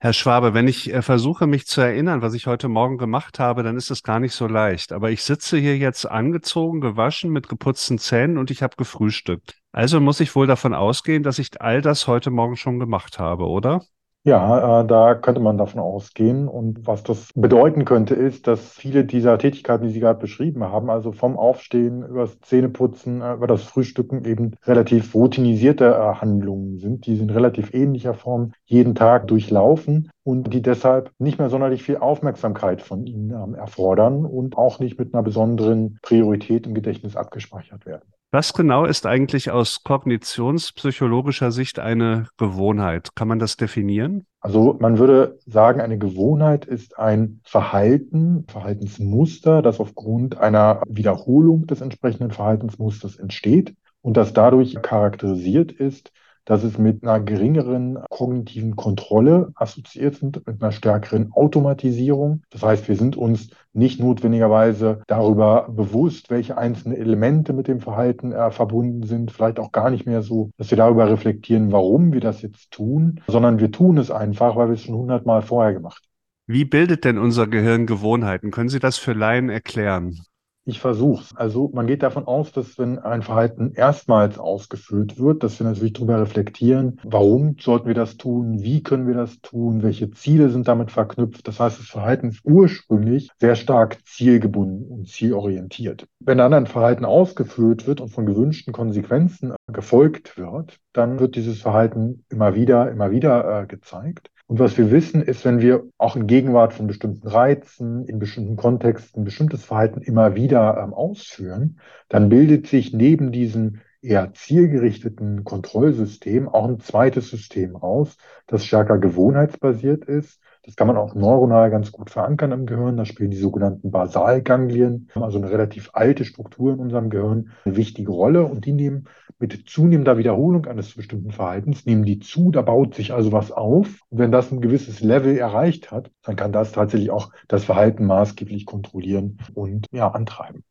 Herr 0.00 0.12
Schwabe, 0.12 0.52
wenn 0.52 0.68
ich 0.68 0.92
äh, 0.92 1.00
versuche, 1.00 1.46
mich 1.46 1.66
zu 1.66 1.80
erinnern, 1.80 2.20
was 2.20 2.34
ich 2.34 2.46
heute 2.46 2.68
Morgen 2.68 2.98
gemacht 2.98 3.38
habe, 3.38 3.62
dann 3.62 3.76
ist 3.76 3.90
es 3.90 4.02
gar 4.02 4.20
nicht 4.20 4.34
so 4.34 4.46
leicht. 4.46 4.92
Aber 4.92 5.10
ich 5.10 5.22
sitze 5.22 5.56
hier 5.56 5.78
jetzt 5.78 6.04
angezogen, 6.04 6.80
gewaschen, 6.80 7.30
mit 7.30 7.48
geputzten 7.48 7.98
Zähnen 7.98 8.36
und 8.36 8.50
ich 8.50 8.62
habe 8.62 8.76
gefrühstückt. 8.76 9.63
Also 9.74 9.98
muss 9.98 10.20
ich 10.20 10.36
wohl 10.36 10.46
davon 10.46 10.72
ausgehen, 10.72 11.24
dass 11.24 11.40
ich 11.40 11.60
all 11.60 11.82
das 11.82 12.06
heute 12.06 12.30
Morgen 12.30 12.54
schon 12.54 12.78
gemacht 12.78 13.18
habe, 13.18 13.48
oder? 13.48 13.82
Ja, 14.22 14.80
äh, 14.80 14.86
da 14.86 15.16
könnte 15.16 15.40
man 15.40 15.58
davon 15.58 15.80
ausgehen. 15.80 16.46
Und 16.46 16.86
was 16.86 17.02
das 17.02 17.30
bedeuten 17.34 17.84
könnte, 17.84 18.14
ist, 18.14 18.46
dass 18.46 18.70
viele 18.70 19.04
dieser 19.04 19.36
Tätigkeiten, 19.36 19.84
die 19.84 19.92
Sie 19.92 19.98
gerade 19.98 20.20
beschrieben 20.20 20.62
haben, 20.62 20.90
also 20.90 21.10
vom 21.10 21.36
Aufstehen 21.36 22.04
über 22.04 22.20
das 22.20 22.40
Zähneputzen, 22.40 23.20
äh, 23.20 23.34
über 23.34 23.48
das 23.48 23.64
Frühstücken 23.64 24.24
eben 24.24 24.52
relativ 24.64 25.12
routinisierte 25.12 25.86
äh, 25.86 26.20
Handlungen 26.20 26.78
sind. 26.78 27.06
Die 27.06 27.16
sind 27.16 27.34
relativ 27.34 27.74
ähnlicher 27.74 28.14
Form 28.14 28.52
jeden 28.64 28.94
Tag 28.94 29.26
durchlaufen. 29.26 30.08
und 30.22 30.54
die 30.54 30.62
deshalb 30.62 31.10
nicht 31.18 31.38
mehr 31.38 31.50
sonderlich 31.50 31.82
viel 31.82 31.96
Aufmerksamkeit 31.96 32.80
von 32.80 33.06
ihnen 33.06 33.30
ähm, 33.30 33.54
erfordern 33.56 34.24
und 34.24 34.56
auch 34.56 34.78
nicht 34.78 34.98
mit 35.00 35.12
einer 35.12 35.24
besonderen 35.24 35.98
Priorität 36.00 36.66
im 36.66 36.74
Gedächtnis 36.74 37.16
abgespeichert 37.16 37.84
werden. 37.84 38.14
Was 38.34 38.52
genau 38.52 38.84
ist 38.84 39.06
eigentlich 39.06 39.52
aus 39.52 39.84
kognitionspsychologischer 39.84 41.52
Sicht 41.52 41.78
eine 41.78 42.26
Gewohnheit? 42.36 43.14
Kann 43.14 43.28
man 43.28 43.38
das 43.38 43.56
definieren? 43.56 44.26
Also 44.40 44.76
man 44.80 44.98
würde 44.98 45.38
sagen, 45.46 45.80
eine 45.80 45.98
Gewohnheit 45.98 46.64
ist 46.64 46.98
ein 46.98 47.38
Verhalten, 47.44 48.44
Verhaltensmuster, 48.48 49.62
das 49.62 49.78
aufgrund 49.78 50.36
einer 50.36 50.82
Wiederholung 50.88 51.68
des 51.68 51.80
entsprechenden 51.80 52.32
Verhaltensmusters 52.32 53.20
entsteht 53.20 53.76
und 54.02 54.16
das 54.16 54.32
dadurch 54.32 54.82
charakterisiert 54.82 55.70
ist, 55.70 56.10
dass 56.44 56.64
es 56.64 56.78
mit 56.78 57.02
einer 57.02 57.20
geringeren 57.20 57.98
kognitiven 58.10 58.76
Kontrolle 58.76 59.52
assoziiert 59.54 60.16
sind, 60.16 60.46
mit 60.46 60.62
einer 60.62 60.72
stärkeren 60.72 61.32
Automatisierung. 61.32 62.42
Das 62.50 62.62
heißt, 62.62 62.88
wir 62.88 62.96
sind 62.96 63.16
uns 63.16 63.50
nicht 63.72 64.00
notwendigerweise 64.00 65.02
darüber 65.06 65.68
bewusst, 65.68 66.30
welche 66.30 66.56
einzelnen 66.56 66.96
Elemente 66.96 67.52
mit 67.52 67.68
dem 67.68 67.80
Verhalten 67.80 68.32
äh, 68.32 68.50
verbunden 68.50 69.02
sind, 69.02 69.32
vielleicht 69.32 69.58
auch 69.58 69.72
gar 69.72 69.90
nicht 69.90 70.06
mehr 70.06 70.22
so, 70.22 70.50
dass 70.58 70.70
wir 70.70 70.78
darüber 70.78 71.10
reflektieren, 71.10 71.72
warum 71.72 72.12
wir 72.12 72.20
das 72.20 72.42
jetzt 72.42 72.70
tun, 72.70 73.20
sondern 73.26 73.58
wir 73.58 73.72
tun 73.72 73.98
es 73.98 74.10
einfach, 74.10 74.56
weil 74.56 74.68
wir 74.68 74.74
es 74.74 74.82
schon 74.82 74.94
hundertmal 74.94 75.42
vorher 75.42 75.72
gemacht 75.72 76.02
haben. 76.04 76.14
Wie 76.46 76.66
bildet 76.66 77.04
denn 77.04 77.16
unser 77.16 77.46
Gehirn 77.46 77.86
Gewohnheiten? 77.86 78.50
Können 78.50 78.68
Sie 78.68 78.78
das 78.78 78.98
für 78.98 79.14
Laien 79.14 79.48
erklären? 79.48 80.20
Ich 80.66 80.80
versuche. 80.80 81.24
Also 81.36 81.70
man 81.74 81.86
geht 81.86 82.02
davon 82.02 82.26
aus, 82.26 82.50
dass 82.52 82.78
wenn 82.78 82.98
ein 82.98 83.20
Verhalten 83.20 83.72
erstmals 83.74 84.38
ausgeführt 84.38 85.18
wird, 85.18 85.42
dass 85.42 85.60
wir 85.60 85.66
natürlich 85.66 85.92
darüber 85.92 86.20
reflektieren, 86.20 87.00
warum 87.04 87.56
sollten 87.60 87.86
wir 87.86 87.94
das 87.94 88.16
tun, 88.16 88.62
wie 88.62 88.82
können 88.82 89.06
wir 89.06 89.14
das 89.14 89.40
tun, 89.42 89.82
welche 89.82 90.10
Ziele 90.10 90.48
sind 90.48 90.66
damit 90.66 90.90
verknüpft. 90.90 91.46
Das 91.46 91.60
heißt, 91.60 91.78
das 91.78 91.86
Verhalten 91.86 92.28
ist 92.28 92.40
ursprünglich 92.44 93.30
sehr 93.38 93.56
stark 93.56 93.98
zielgebunden 94.06 94.88
und 94.88 95.08
zielorientiert. 95.08 96.06
Wenn 96.20 96.38
dann 96.38 96.54
ein 96.54 96.66
Verhalten 96.66 97.04
ausgeführt 97.04 97.86
wird 97.86 98.00
und 98.00 98.08
von 98.08 98.24
gewünschten 98.24 98.72
Konsequenzen 98.72 99.54
gefolgt 99.70 100.38
wird, 100.38 100.78
dann 100.94 101.20
wird 101.20 101.36
dieses 101.36 101.60
Verhalten 101.60 102.24
immer 102.30 102.54
wieder, 102.54 102.90
immer 102.90 103.10
wieder 103.10 103.62
äh, 103.62 103.66
gezeigt. 103.66 104.30
Und 104.46 104.58
was 104.58 104.76
wir 104.76 104.90
wissen, 104.90 105.22
ist, 105.22 105.44
wenn 105.44 105.60
wir 105.60 105.84
auch 105.96 106.16
in 106.16 106.26
Gegenwart 106.26 106.74
von 106.74 106.86
bestimmten 106.86 107.26
Reizen, 107.26 108.06
in 108.06 108.18
bestimmten 108.18 108.56
Kontexten 108.56 109.24
bestimmtes 109.24 109.64
Verhalten 109.64 110.02
immer 110.02 110.34
wieder 110.34 110.78
ähm, 110.82 110.92
ausführen, 110.92 111.80
dann 112.08 112.28
bildet 112.28 112.66
sich 112.66 112.92
neben 112.92 113.32
diesem 113.32 113.80
eher 114.02 114.34
zielgerichteten 114.34 115.44
Kontrollsystem 115.44 116.46
auch 116.48 116.68
ein 116.68 116.78
zweites 116.78 117.30
System 117.30 117.74
raus, 117.74 118.18
das 118.46 118.66
stärker 118.66 118.98
gewohnheitsbasiert 118.98 120.04
ist. 120.04 120.40
Das 120.66 120.76
kann 120.76 120.86
man 120.86 120.96
auch 120.96 121.14
neuronal 121.14 121.70
ganz 121.70 121.92
gut 121.92 122.08
verankern 122.08 122.50
im 122.52 122.64
Gehirn. 122.64 122.96
Da 122.96 123.04
spielen 123.04 123.30
die 123.30 123.36
sogenannten 123.36 123.90
Basalganglien, 123.90 125.10
also 125.14 125.36
eine 125.36 125.50
relativ 125.50 125.90
alte 125.92 126.24
Struktur 126.24 126.72
in 126.72 126.78
unserem 126.78 127.10
Gehirn, 127.10 127.50
eine 127.64 127.76
wichtige 127.76 128.10
Rolle. 128.10 128.44
Und 128.44 128.64
die 128.64 128.72
nehmen 128.72 129.06
mit 129.38 129.68
zunehmender 129.68 130.16
Wiederholung 130.16 130.64
eines 130.64 130.94
bestimmten 130.94 131.32
Verhaltens, 131.32 131.84
nehmen 131.84 132.04
die 132.04 132.18
zu, 132.18 132.50
da 132.50 132.62
baut 132.62 132.94
sich 132.94 133.12
also 133.12 133.30
was 133.30 133.52
auf. 133.52 134.00
Und 134.08 134.18
wenn 134.18 134.32
das 134.32 134.52
ein 134.52 134.62
gewisses 134.62 135.00
Level 135.00 135.36
erreicht 135.36 135.90
hat, 135.90 136.10
dann 136.22 136.36
kann 136.36 136.52
das 136.52 136.72
tatsächlich 136.72 137.10
auch 137.10 137.30
das 137.46 137.64
Verhalten 137.64 138.06
maßgeblich 138.06 138.64
kontrollieren 138.64 139.38
und 139.52 139.86
ja, 139.92 140.08
antreiben. 140.08 140.64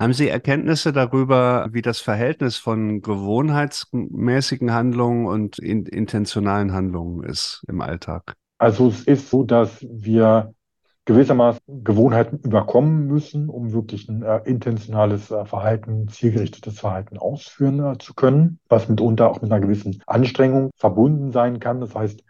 Haben 0.00 0.12
Sie 0.14 0.28
Erkenntnisse 0.28 0.92
darüber, 0.92 1.68
wie 1.72 1.82
das 1.82 2.00
Verhältnis 2.00 2.56
von 2.56 3.00
gewohnheitsmäßigen 3.02 4.72
Handlungen 4.72 5.26
und 5.26 5.58
in, 5.58 5.84
intentionalen 5.84 6.72
Handlungen 6.72 7.24
ist 7.24 7.62
im 7.68 7.80
Alltag? 7.82 8.36
Also 8.58 8.88
es 8.88 9.04
ist 9.04 9.30
so, 9.30 9.44
dass 9.44 9.82
wir 9.82 10.54
gewissermaßen 11.04 11.84
Gewohnheiten 11.84 12.38
überkommen 12.38 13.06
müssen, 13.06 13.48
um 13.48 13.72
wirklich 13.72 14.08
ein 14.08 14.22
äh, 14.22 14.38
intentionales 14.44 15.30
äh, 15.30 15.44
Verhalten, 15.44 16.08
zielgerichtetes 16.08 16.80
Verhalten 16.80 17.16
ausführen 17.16 17.84
äh, 17.84 17.98
zu 17.98 18.12
können, 18.14 18.58
was 18.68 18.88
mitunter 18.88 19.30
auch 19.30 19.40
mit 19.40 19.52
einer 19.52 19.60
gewissen 19.60 20.02
Anstrengung 20.06 20.70
verbunden 20.76 21.30
sein 21.30 21.60
kann. 21.60 21.80
Das 21.80 21.94
heißt, 21.94 22.24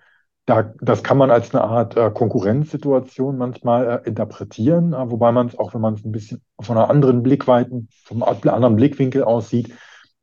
da, 0.44 0.74
das 0.80 1.02
kann 1.02 1.16
man 1.18 1.30
als 1.30 1.54
eine 1.54 1.64
Art 1.64 1.96
äh, 1.96 2.10
Konkurrenzsituation 2.10 3.38
manchmal 3.38 4.02
äh, 4.04 4.08
interpretieren, 4.08 4.92
äh, 4.92 5.10
wobei 5.10 5.32
man 5.32 5.48
es 5.48 5.58
auch, 5.58 5.72
wenn 5.72 5.80
man 5.80 5.94
es 5.94 6.04
ein 6.04 6.12
bisschen 6.12 6.42
von 6.60 6.76
einer 6.76 6.90
anderen 6.90 7.22
Blickweiten, 7.22 7.88
vom 8.04 8.22
anderen 8.22 8.76
Blickwinkel 8.76 9.24
aussieht, 9.24 9.72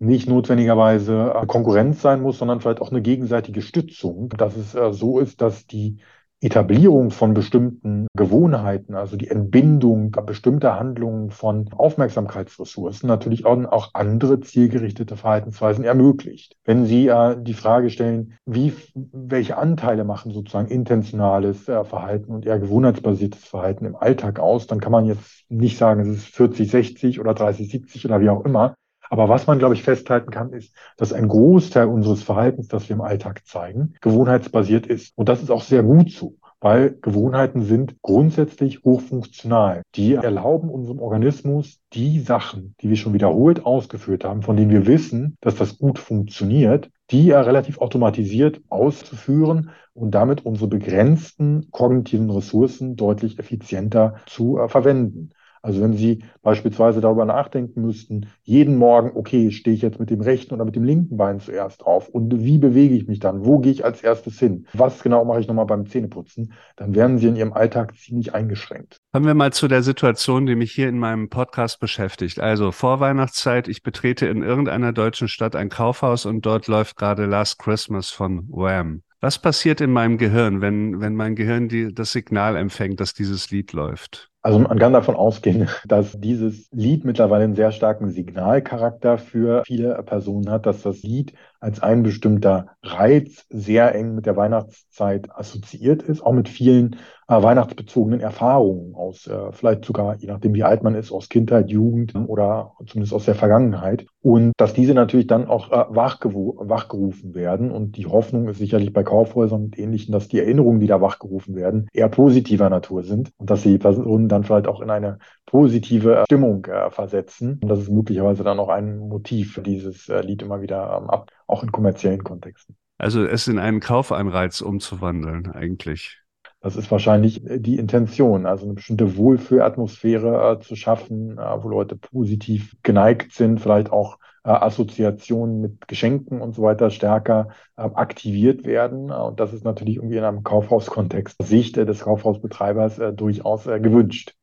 nicht 0.03 0.27
notwendigerweise 0.27 1.33
äh, 1.35 1.45
Konkurrenz 1.45 2.01
sein 2.01 2.21
muss, 2.21 2.37
sondern 2.37 2.59
vielleicht 2.59 2.81
auch 2.81 2.91
eine 2.91 3.01
gegenseitige 3.01 3.61
Stützung, 3.61 4.29
dass 4.29 4.55
es 4.55 4.75
äh, 4.75 4.93
so 4.93 5.19
ist, 5.19 5.41
dass 5.41 5.65
die 5.65 5.97
Etablierung 6.43 7.11
von 7.11 7.33
bestimmten 7.33 8.07
Gewohnheiten, 8.17 8.95
also 8.95 9.15
die 9.15 9.29
Entbindung 9.29 10.11
bestimmter 10.25 10.77
Handlungen 10.77 11.31
von 11.31 11.71
Aufmerksamkeitsressourcen 11.71 13.07
natürlich 13.07 13.45
auch, 13.45 13.91
andere 13.93 14.41
zielgerichtete 14.41 15.15
Verhaltensweisen 15.15 15.85
ermöglicht. 15.85 16.57
Wenn 16.65 16.85
Sie 16.85 17.07
äh, 17.07 17.37
die 17.41 17.53
Frage 17.53 17.89
stellen, 17.89 18.33
wie, 18.45 18.73
welche 18.93 19.57
Anteile 19.57 20.03
machen 20.03 20.33
sozusagen 20.33 20.67
intentionales 20.67 21.69
äh, 21.69 21.85
Verhalten 21.85 22.33
und 22.33 22.45
eher 22.45 22.59
gewohnheitsbasiertes 22.59 23.45
Verhalten 23.45 23.85
im 23.85 23.95
Alltag 23.95 24.39
aus, 24.39 24.67
dann 24.67 24.81
kann 24.81 24.91
man 24.91 25.05
jetzt 25.05 25.45
nicht 25.47 25.77
sagen, 25.77 26.01
es 26.01 26.09
ist 26.09 26.35
40, 26.35 26.69
60 26.69 27.19
oder 27.21 27.33
30, 27.33 27.71
70 27.71 28.05
oder 28.05 28.19
wie 28.19 28.29
auch 28.29 28.43
immer, 28.43 28.75
aber 29.13 29.29
was 29.29 29.45
man, 29.45 29.59
glaube 29.59 29.75
ich, 29.75 29.83
festhalten 29.83 30.31
kann, 30.31 30.53
ist, 30.53 30.75
dass 30.97 31.13
ein 31.13 31.27
Großteil 31.27 31.85
unseres 31.85 32.23
Verhaltens, 32.23 32.67
das 32.67 32.89
wir 32.89 32.95
im 32.95 33.01
Alltag 33.01 33.45
zeigen, 33.45 33.93
gewohnheitsbasiert 34.01 34.87
ist. 34.87 35.15
Und 35.15 35.29
das 35.29 35.43
ist 35.43 35.51
auch 35.51 35.61
sehr 35.61 35.83
gut 35.83 36.09
so 36.09 36.35
weil 36.63 36.97
Gewohnheiten 37.01 37.63
sind 37.63 38.01
grundsätzlich 38.01 38.85
hochfunktional. 38.85 39.81
Die 39.95 40.13
erlauben 40.13 40.69
unserem 40.69 40.99
Organismus 40.99 41.81
die 41.91 42.21
Sachen, 42.21 42.73
die 42.79 42.87
wir 42.87 42.95
schon 42.95 43.13
wiederholt 43.13 43.65
ausgeführt 43.65 44.23
haben, 44.23 44.43
von 44.43 44.55
denen 44.55 44.71
wir 44.71 44.87
wissen, 44.87 45.35
dass 45.41 45.55
das 45.55 45.77
gut 45.77 45.99
funktioniert, 45.99 46.89
die 47.11 47.25
ja 47.25 47.41
relativ 47.41 47.79
automatisiert 47.79 48.61
auszuführen 48.69 49.71
und 49.93 50.11
damit 50.15 50.45
unsere 50.45 50.69
begrenzten 50.69 51.67
kognitiven 51.69 52.29
Ressourcen 52.29 52.95
deutlich 52.95 53.39
effizienter 53.39 54.15
zu 54.25 54.57
äh, 54.57 54.69
verwenden. 54.69 55.31
Also 55.63 55.81
wenn 55.81 55.93
Sie 55.93 56.19
beispielsweise 56.41 56.99
darüber 56.99 57.23
nachdenken 57.23 57.81
müssten, 57.81 58.27
jeden 58.43 58.75
Morgen, 58.75 59.11
okay, 59.15 59.49
stehe 59.49 59.73
ich 59.73 59.81
jetzt 59.81 59.97
mit 59.97 60.09
dem 60.09 60.19
rechten 60.19 60.53
oder 60.53 60.65
mit 60.65 60.75
dem 60.75 60.83
linken 60.83 61.15
Bein 61.15 61.39
zuerst 61.39 61.85
auf 61.85 62.09
und 62.09 62.43
wie 62.43 62.57
bewege 62.57 62.93
ich 62.95 63.07
mich 63.07 63.19
dann? 63.19 63.45
Wo 63.45 63.59
gehe 63.59 63.71
ich 63.71 63.85
als 63.85 64.03
erstes 64.03 64.37
hin? 64.37 64.67
Was 64.73 65.01
genau 65.01 65.23
mache 65.23 65.39
ich 65.39 65.47
nochmal 65.47 65.65
beim 65.65 65.85
Zähneputzen? 65.85 66.51
Dann 66.75 66.93
werden 66.95 67.17
Sie 67.17 67.29
in 67.29 67.37
Ihrem 67.37 67.53
Alltag 67.53 67.95
ziemlich 67.95 68.35
eingeschränkt. 68.35 68.97
Kommen 69.13 69.25
wir 69.25 69.35
mal 69.35 69.53
zu 69.53 69.69
der 69.69 69.83
Situation, 69.83 70.45
die 70.45 70.57
mich 70.57 70.73
hier 70.73 70.89
in 70.89 70.99
meinem 70.99 71.29
Podcast 71.29 71.79
beschäftigt. 71.79 72.41
Also 72.41 72.73
vor 72.73 72.99
Weihnachtszeit, 72.99 73.69
ich 73.69 73.83
betrete 73.83 74.27
in 74.27 74.43
irgendeiner 74.43 74.91
deutschen 74.91 75.29
Stadt 75.29 75.55
ein 75.55 75.69
Kaufhaus 75.69 76.25
und 76.25 76.45
dort 76.45 76.67
läuft 76.67 76.97
gerade 76.97 77.25
Last 77.25 77.57
Christmas 77.59 78.09
von 78.09 78.49
Wham. 78.49 79.03
Was 79.21 79.39
passiert 79.39 79.79
in 79.79 79.91
meinem 79.91 80.17
Gehirn, 80.17 80.59
wenn, 80.59 80.99
wenn 80.99 81.15
mein 81.15 81.35
Gehirn 81.35 81.69
die, 81.69 81.93
das 81.93 82.11
Signal 82.11 82.57
empfängt, 82.57 82.99
dass 82.99 83.13
dieses 83.13 83.49
Lied 83.49 83.71
läuft? 83.71 84.32
Also 84.43 84.59
man 84.59 84.77
kann 84.77 84.91
davon 84.91 85.15
ausgehen, 85.15 85.69
dass 85.87 86.19
dieses 86.19 86.69
Lied 86.71 87.05
mittlerweile 87.05 87.45
einen 87.45 87.55
sehr 87.55 87.71
starken 87.71 88.09
Signalcharakter 88.09 89.17
für 89.17 89.63
viele 89.65 90.03
Personen 90.03 90.49
hat, 90.51 90.65
dass 90.65 90.81
das 90.81 91.01
Lied 91.01 91.33
als 91.61 91.81
ein 91.81 92.03
bestimmter 92.03 92.67
Reiz 92.83 93.45
sehr 93.49 93.95
eng 93.95 94.15
mit 94.15 94.25
der 94.25 94.35
Weihnachtszeit 94.35 95.29
assoziiert 95.33 96.03
ist, 96.03 96.21
auch 96.21 96.33
mit 96.33 96.49
vielen 96.49 96.97
äh, 97.29 97.41
weihnachtsbezogenen 97.41 98.19
Erfahrungen 98.19 98.95
aus, 98.95 99.27
äh, 99.27 99.51
vielleicht 99.51 99.85
sogar, 99.85 100.15
je 100.17 100.27
nachdem 100.27 100.53
wie 100.53 100.63
alt 100.63 100.83
man 100.83 100.95
ist, 100.95 101.13
aus 101.13 101.29
Kindheit, 101.29 101.69
Jugend 101.69 102.13
oder 102.27 102.73
zumindest 102.85 103.13
aus 103.13 103.23
der 103.23 103.35
Vergangenheit. 103.35 104.05
Und 104.21 104.51
dass 104.57 104.73
diese 104.73 104.93
natürlich 104.93 105.27
dann 105.27 105.47
auch 105.47 105.71
äh, 105.71 105.85
wachgerufen 105.95 107.33
werden. 107.33 107.71
Und 107.71 107.95
die 107.95 108.07
Hoffnung 108.07 108.49
ist 108.49 108.57
sicherlich 108.57 108.91
bei 108.91 109.03
Kaufhäusern 109.03 109.63
und 109.63 109.79
Ähnlichen, 109.79 110.11
dass 110.11 110.27
die 110.27 110.39
Erinnerungen, 110.39 110.81
die 110.81 110.87
da 110.87 110.99
wachgerufen 110.99 111.55
werden, 111.55 111.87
eher 111.93 112.09
positiver 112.09 112.69
Natur 112.69 113.03
sind 113.03 113.31
und 113.37 113.49
dass 113.49 113.63
sie 113.63 113.77
Personen 113.77 114.27
dann 114.33 114.43
vielleicht 114.43 114.67
auch 114.67 114.81
in 114.81 114.89
eine 114.89 115.19
positive 115.45 116.23
Stimmung 116.25 116.65
äh, 116.65 116.89
versetzen. 116.89 117.59
Und 117.61 117.69
das 117.69 117.79
ist 117.79 117.89
möglicherweise 117.89 118.43
dann 118.43 118.59
auch 118.59 118.69
ein 118.69 118.97
Motiv 118.97 119.53
für 119.53 119.61
dieses 119.61 120.09
äh, 120.09 120.21
Lied 120.21 120.41
immer 120.41 120.61
wieder 120.61 120.97
ähm, 120.97 121.09
ab, 121.09 121.31
auch 121.47 121.63
in 121.63 121.71
kommerziellen 121.71 122.23
Kontexten. 122.23 122.75
Also 122.97 123.23
es 123.25 123.47
in 123.47 123.59
einen 123.59 123.79
Kaufanreiz 123.79 124.61
umzuwandeln 124.61 125.51
eigentlich. 125.51 126.23
Das 126.63 126.77
ist 126.77 126.89
wahrscheinlich 126.89 127.45
äh, 127.45 127.59
die 127.59 127.77
Intention, 127.77 128.45
also 128.45 128.65
eine 128.65 128.73
bestimmte 128.73 129.17
Wohlfühlatmosphäre 129.17 130.57
äh, 130.57 130.63
zu 130.63 130.75
schaffen, 130.75 131.37
äh, 131.37 131.63
wo 131.63 131.69
Leute 131.69 131.97
positiv 131.97 132.75
geneigt 132.83 133.33
sind, 133.33 133.59
vielleicht 133.59 133.91
auch 133.91 134.17
äh, 134.43 134.49
Assoziationen 134.49 135.61
mit 135.61 135.87
Geschenken 135.87 136.41
und 136.41 136.53
so 136.53 136.63
weiter 136.63 136.89
stärker 136.89 137.49
ähm, 137.77 137.95
aktiviert 137.95 138.65
werden. 138.65 139.11
Und 139.11 139.39
das 139.39 139.53
ist 139.53 139.63
natürlich 139.63 139.97
irgendwie 139.97 140.17
in 140.17 140.23
einem 140.23 140.43
Kaufhauskontext 140.43 141.41
Sicht 141.43 141.77
des 141.77 142.01
Kaufhausbetreibers 142.01 142.99
durchaus 143.15 143.63
gewünscht. 143.65 144.35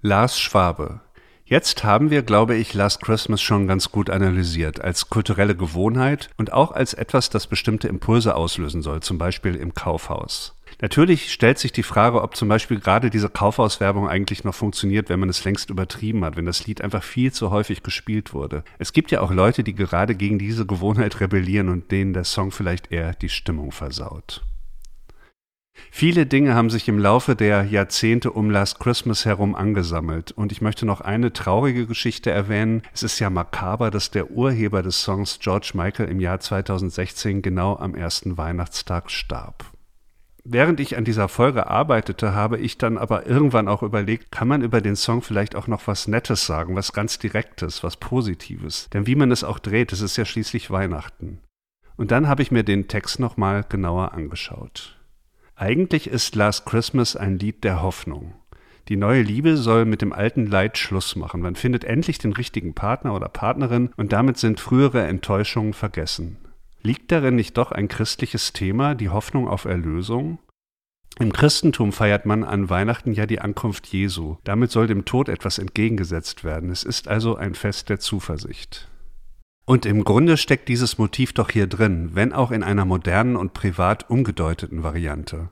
Lars 0.00 0.38
Schwabe. 0.38 1.00
Jetzt 1.44 1.82
haben 1.82 2.10
wir, 2.10 2.22
glaube 2.22 2.56
ich, 2.56 2.74
Last 2.74 3.00
Christmas 3.00 3.40
schon 3.40 3.66
ganz 3.66 3.90
gut 3.90 4.10
analysiert, 4.10 4.82
als 4.82 5.08
kulturelle 5.08 5.56
Gewohnheit 5.56 6.28
und 6.36 6.52
auch 6.52 6.72
als 6.72 6.92
etwas, 6.92 7.30
das 7.30 7.46
bestimmte 7.46 7.88
Impulse 7.88 8.34
auslösen 8.34 8.82
soll, 8.82 9.00
zum 9.00 9.16
Beispiel 9.16 9.54
im 9.54 9.72
Kaufhaus. 9.72 10.57
Natürlich 10.80 11.32
stellt 11.32 11.58
sich 11.58 11.72
die 11.72 11.82
Frage, 11.82 12.22
ob 12.22 12.36
zum 12.36 12.48
Beispiel 12.48 12.78
gerade 12.78 13.10
diese 13.10 13.28
Kaufhauswerbung 13.28 14.08
eigentlich 14.08 14.44
noch 14.44 14.54
funktioniert, 14.54 15.08
wenn 15.08 15.18
man 15.18 15.28
es 15.28 15.42
längst 15.44 15.70
übertrieben 15.70 16.24
hat, 16.24 16.36
wenn 16.36 16.46
das 16.46 16.66
Lied 16.66 16.82
einfach 16.82 17.02
viel 17.02 17.32
zu 17.32 17.50
häufig 17.50 17.82
gespielt 17.82 18.32
wurde. 18.32 18.62
Es 18.78 18.92
gibt 18.92 19.10
ja 19.10 19.20
auch 19.20 19.32
Leute, 19.32 19.64
die 19.64 19.74
gerade 19.74 20.14
gegen 20.14 20.38
diese 20.38 20.66
Gewohnheit 20.66 21.18
rebellieren 21.18 21.68
und 21.68 21.90
denen 21.90 22.12
der 22.12 22.22
Song 22.22 22.52
vielleicht 22.52 22.92
eher 22.92 23.12
die 23.14 23.28
Stimmung 23.28 23.72
versaut. 23.72 24.44
Viele 25.90 26.26
Dinge 26.26 26.54
haben 26.54 26.70
sich 26.70 26.88
im 26.88 26.98
Laufe 26.98 27.34
der 27.34 27.64
Jahrzehnte 27.64 28.30
um 28.30 28.50
Last 28.50 28.78
Christmas 28.78 29.24
herum 29.24 29.54
angesammelt. 29.54 30.32
Und 30.32 30.52
ich 30.52 30.60
möchte 30.60 30.86
noch 30.86 31.00
eine 31.00 31.32
traurige 31.32 31.86
Geschichte 31.86 32.30
erwähnen. 32.30 32.82
Es 32.92 33.02
ist 33.02 33.18
ja 33.18 33.30
makaber, 33.30 33.90
dass 33.90 34.10
der 34.10 34.30
Urheber 34.30 34.82
des 34.82 35.02
Songs 35.02 35.38
George 35.40 35.72
Michael 35.74 36.08
im 36.08 36.20
Jahr 36.20 36.40
2016 36.40 37.42
genau 37.42 37.76
am 37.76 37.94
ersten 37.94 38.36
Weihnachtstag 38.36 39.10
starb. 39.10 39.77
Während 40.44 40.80
ich 40.80 40.96
an 40.96 41.04
dieser 41.04 41.28
Folge 41.28 41.66
arbeitete, 41.66 42.34
habe 42.34 42.58
ich 42.58 42.78
dann 42.78 42.96
aber 42.96 43.26
irgendwann 43.26 43.68
auch 43.68 43.82
überlegt, 43.82 44.32
kann 44.32 44.48
man 44.48 44.62
über 44.62 44.80
den 44.80 44.96
Song 44.96 45.22
vielleicht 45.22 45.54
auch 45.56 45.66
noch 45.66 45.86
was 45.86 46.08
Nettes 46.08 46.46
sagen, 46.46 46.76
was 46.76 46.92
ganz 46.92 47.18
Direktes, 47.18 47.82
was 47.82 47.96
Positives. 47.96 48.88
Denn 48.90 49.06
wie 49.06 49.16
man 49.16 49.30
es 49.30 49.44
auch 49.44 49.58
dreht, 49.58 49.92
es 49.92 50.00
ist 50.00 50.16
ja 50.16 50.24
schließlich 50.24 50.70
Weihnachten. 50.70 51.40
Und 51.96 52.12
dann 52.12 52.28
habe 52.28 52.42
ich 52.42 52.50
mir 52.50 52.62
den 52.62 52.88
Text 52.88 53.18
nochmal 53.18 53.64
genauer 53.68 54.12
angeschaut. 54.12 54.96
Eigentlich 55.56 56.06
ist 56.08 56.36
Last 56.36 56.64
Christmas 56.66 57.16
ein 57.16 57.38
Lied 57.38 57.64
der 57.64 57.82
Hoffnung. 57.82 58.34
Die 58.88 58.96
neue 58.96 59.22
Liebe 59.22 59.56
soll 59.56 59.84
mit 59.84 60.00
dem 60.00 60.12
alten 60.14 60.46
Leid 60.46 60.78
Schluss 60.78 61.14
machen. 61.14 61.42
Man 61.42 61.56
findet 61.56 61.84
endlich 61.84 62.18
den 62.18 62.32
richtigen 62.32 62.74
Partner 62.74 63.14
oder 63.14 63.28
Partnerin 63.28 63.90
und 63.96 64.12
damit 64.12 64.38
sind 64.38 64.60
frühere 64.60 65.06
Enttäuschungen 65.06 65.74
vergessen. 65.74 66.38
Liegt 66.82 67.10
darin 67.12 67.34
nicht 67.34 67.56
doch 67.56 67.72
ein 67.72 67.88
christliches 67.88 68.52
Thema, 68.52 68.94
die 68.94 69.08
Hoffnung 69.08 69.48
auf 69.48 69.64
Erlösung? 69.64 70.38
Im 71.18 71.32
Christentum 71.32 71.92
feiert 71.92 72.26
man 72.26 72.44
an 72.44 72.70
Weihnachten 72.70 73.12
ja 73.12 73.26
die 73.26 73.40
Ankunft 73.40 73.88
Jesu. 73.88 74.36
Damit 74.44 74.70
soll 74.70 74.86
dem 74.86 75.04
Tod 75.04 75.28
etwas 75.28 75.58
entgegengesetzt 75.58 76.44
werden. 76.44 76.70
Es 76.70 76.84
ist 76.84 77.08
also 77.08 77.34
ein 77.34 77.54
Fest 77.54 77.88
der 77.88 77.98
Zuversicht. 77.98 78.88
Und 79.64 79.84
im 79.84 80.04
Grunde 80.04 80.36
steckt 80.36 80.68
dieses 80.68 80.96
Motiv 80.96 81.32
doch 81.32 81.50
hier 81.50 81.66
drin, 81.66 82.10
wenn 82.14 82.32
auch 82.32 82.52
in 82.52 82.62
einer 82.62 82.84
modernen 82.84 83.36
und 83.36 83.52
privat 83.52 84.08
umgedeuteten 84.08 84.82
Variante. 84.82 85.50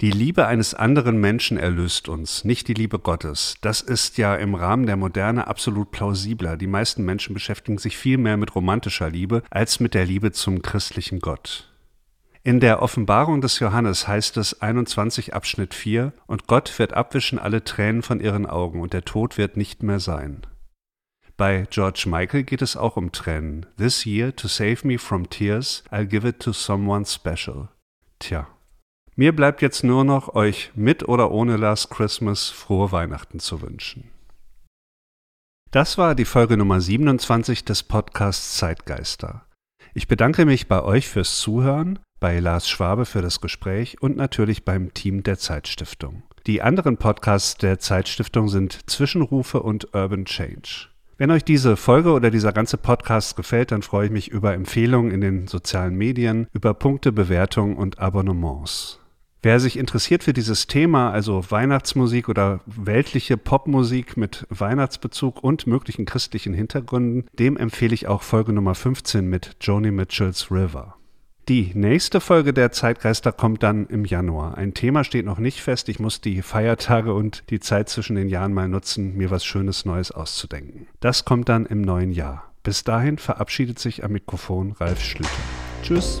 Die 0.00 0.10
Liebe 0.10 0.46
eines 0.46 0.74
anderen 0.74 1.18
Menschen 1.18 1.58
erlöst 1.58 2.08
uns, 2.08 2.44
nicht 2.44 2.68
die 2.68 2.74
Liebe 2.74 2.98
Gottes. 2.98 3.56
Das 3.60 3.80
ist 3.80 4.16
ja 4.16 4.36
im 4.36 4.54
Rahmen 4.54 4.86
der 4.86 4.96
Moderne 4.96 5.46
absolut 5.48 5.90
plausibler. 5.90 6.56
Die 6.56 6.66
meisten 6.66 7.04
Menschen 7.04 7.34
beschäftigen 7.34 7.78
sich 7.78 7.96
viel 7.96 8.18
mehr 8.18 8.36
mit 8.36 8.54
romantischer 8.54 9.10
Liebe 9.10 9.42
als 9.50 9.80
mit 9.80 9.94
der 9.94 10.06
Liebe 10.06 10.30
zum 10.32 10.62
christlichen 10.62 11.18
Gott. 11.18 11.72
In 12.44 12.60
der 12.60 12.80
Offenbarung 12.80 13.40
des 13.40 13.58
Johannes 13.58 14.06
heißt 14.06 14.36
es 14.36 14.62
21 14.62 15.34
Abschnitt 15.34 15.74
4, 15.74 16.12
und 16.26 16.46
Gott 16.46 16.78
wird 16.78 16.94
abwischen 16.94 17.38
alle 17.38 17.64
Tränen 17.64 18.02
von 18.02 18.20
ihren 18.20 18.46
Augen, 18.46 18.80
und 18.80 18.92
der 18.92 19.04
Tod 19.04 19.36
wird 19.36 19.56
nicht 19.56 19.82
mehr 19.82 20.00
sein. 20.00 20.46
Bei 21.36 21.66
George 21.70 22.04
Michael 22.06 22.44
geht 22.44 22.62
es 22.62 22.76
auch 22.76 22.96
um 22.96 23.12
Tränen. 23.12 23.66
This 23.76 24.06
year, 24.06 24.34
to 24.34 24.48
save 24.48 24.86
me 24.86 24.98
from 24.98 25.28
tears, 25.28 25.84
I'll 25.90 26.06
give 26.06 26.26
it 26.26 26.40
to 26.40 26.52
someone 26.52 27.04
special. 27.04 27.68
Tja. 28.18 28.46
Mir 29.18 29.34
bleibt 29.34 29.62
jetzt 29.62 29.82
nur 29.82 30.04
noch, 30.04 30.36
euch 30.36 30.70
mit 30.76 31.08
oder 31.08 31.32
ohne 31.32 31.56
Last 31.56 31.90
Christmas 31.90 32.50
frohe 32.50 32.92
Weihnachten 32.92 33.40
zu 33.40 33.60
wünschen. 33.62 34.04
Das 35.72 35.98
war 35.98 36.14
die 36.14 36.24
Folge 36.24 36.56
Nummer 36.56 36.80
27 36.80 37.64
des 37.64 37.82
Podcasts 37.82 38.58
Zeitgeister. 38.58 39.44
Ich 39.92 40.06
bedanke 40.06 40.46
mich 40.46 40.68
bei 40.68 40.84
euch 40.84 41.08
fürs 41.08 41.40
Zuhören, 41.40 41.98
bei 42.20 42.38
Lars 42.38 42.68
Schwabe 42.68 43.06
für 43.06 43.20
das 43.20 43.40
Gespräch 43.40 44.00
und 44.00 44.16
natürlich 44.16 44.64
beim 44.64 44.94
Team 44.94 45.24
der 45.24 45.36
Zeitstiftung. 45.36 46.22
Die 46.46 46.62
anderen 46.62 46.96
Podcasts 46.96 47.56
der 47.56 47.80
Zeitstiftung 47.80 48.48
sind 48.48 48.88
Zwischenrufe 48.88 49.60
und 49.60 49.96
Urban 49.96 50.26
Change. 50.26 50.90
Wenn 51.16 51.32
euch 51.32 51.42
diese 51.42 51.76
Folge 51.76 52.12
oder 52.12 52.30
dieser 52.30 52.52
ganze 52.52 52.76
Podcast 52.76 53.34
gefällt, 53.34 53.72
dann 53.72 53.82
freue 53.82 54.06
ich 54.06 54.12
mich 54.12 54.28
über 54.28 54.54
Empfehlungen 54.54 55.10
in 55.10 55.20
den 55.20 55.48
sozialen 55.48 55.96
Medien, 55.96 56.46
über 56.52 56.72
Punkte, 56.72 57.10
Bewertungen 57.10 57.76
und 57.76 57.98
Abonnements. 57.98 58.97
Wer 59.40 59.60
sich 59.60 59.78
interessiert 59.78 60.24
für 60.24 60.32
dieses 60.32 60.66
Thema, 60.66 61.10
also 61.12 61.44
Weihnachtsmusik 61.48 62.28
oder 62.28 62.60
weltliche 62.66 63.36
Popmusik 63.36 64.16
mit 64.16 64.46
Weihnachtsbezug 64.50 65.44
und 65.44 65.66
möglichen 65.68 66.06
christlichen 66.06 66.54
Hintergründen, 66.54 67.28
dem 67.38 67.56
empfehle 67.56 67.94
ich 67.94 68.08
auch 68.08 68.22
Folge 68.22 68.52
Nummer 68.52 68.74
15 68.74 69.28
mit 69.28 69.56
Joni 69.60 69.92
Mitchells 69.92 70.50
River. 70.50 70.96
Die 71.48 71.70
nächste 71.72 72.20
Folge 72.20 72.52
der 72.52 72.72
Zeitgeister 72.72 73.32
kommt 73.32 73.62
dann 73.62 73.86
im 73.86 74.04
Januar. 74.04 74.58
Ein 74.58 74.74
Thema 74.74 75.02
steht 75.02 75.24
noch 75.24 75.38
nicht 75.38 75.62
fest. 75.62 75.88
Ich 75.88 75.98
muss 75.98 76.20
die 76.20 76.42
Feiertage 76.42 77.14
und 77.14 77.44
die 77.48 77.60
Zeit 77.60 77.88
zwischen 77.88 78.16
den 78.16 78.28
Jahren 78.28 78.52
mal 78.52 78.68
nutzen, 78.68 79.16
mir 79.16 79.30
was 79.30 79.46
Schönes 79.46 79.86
Neues 79.86 80.10
auszudenken. 80.10 80.88
Das 81.00 81.24
kommt 81.24 81.48
dann 81.48 81.64
im 81.64 81.80
neuen 81.80 82.10
Jahr. 82.10 82.52
Bis 82.64 82.84
dahin 82.84 83.16
verabschiedet 83.16 83.78
sich 83.78 84.04
am 84.04 84.12
Mikrofon 84.12 84.72
Ralf 84.72 85.00
Schlüter. 85.00 85.30
Tschüss. 85.82 86.20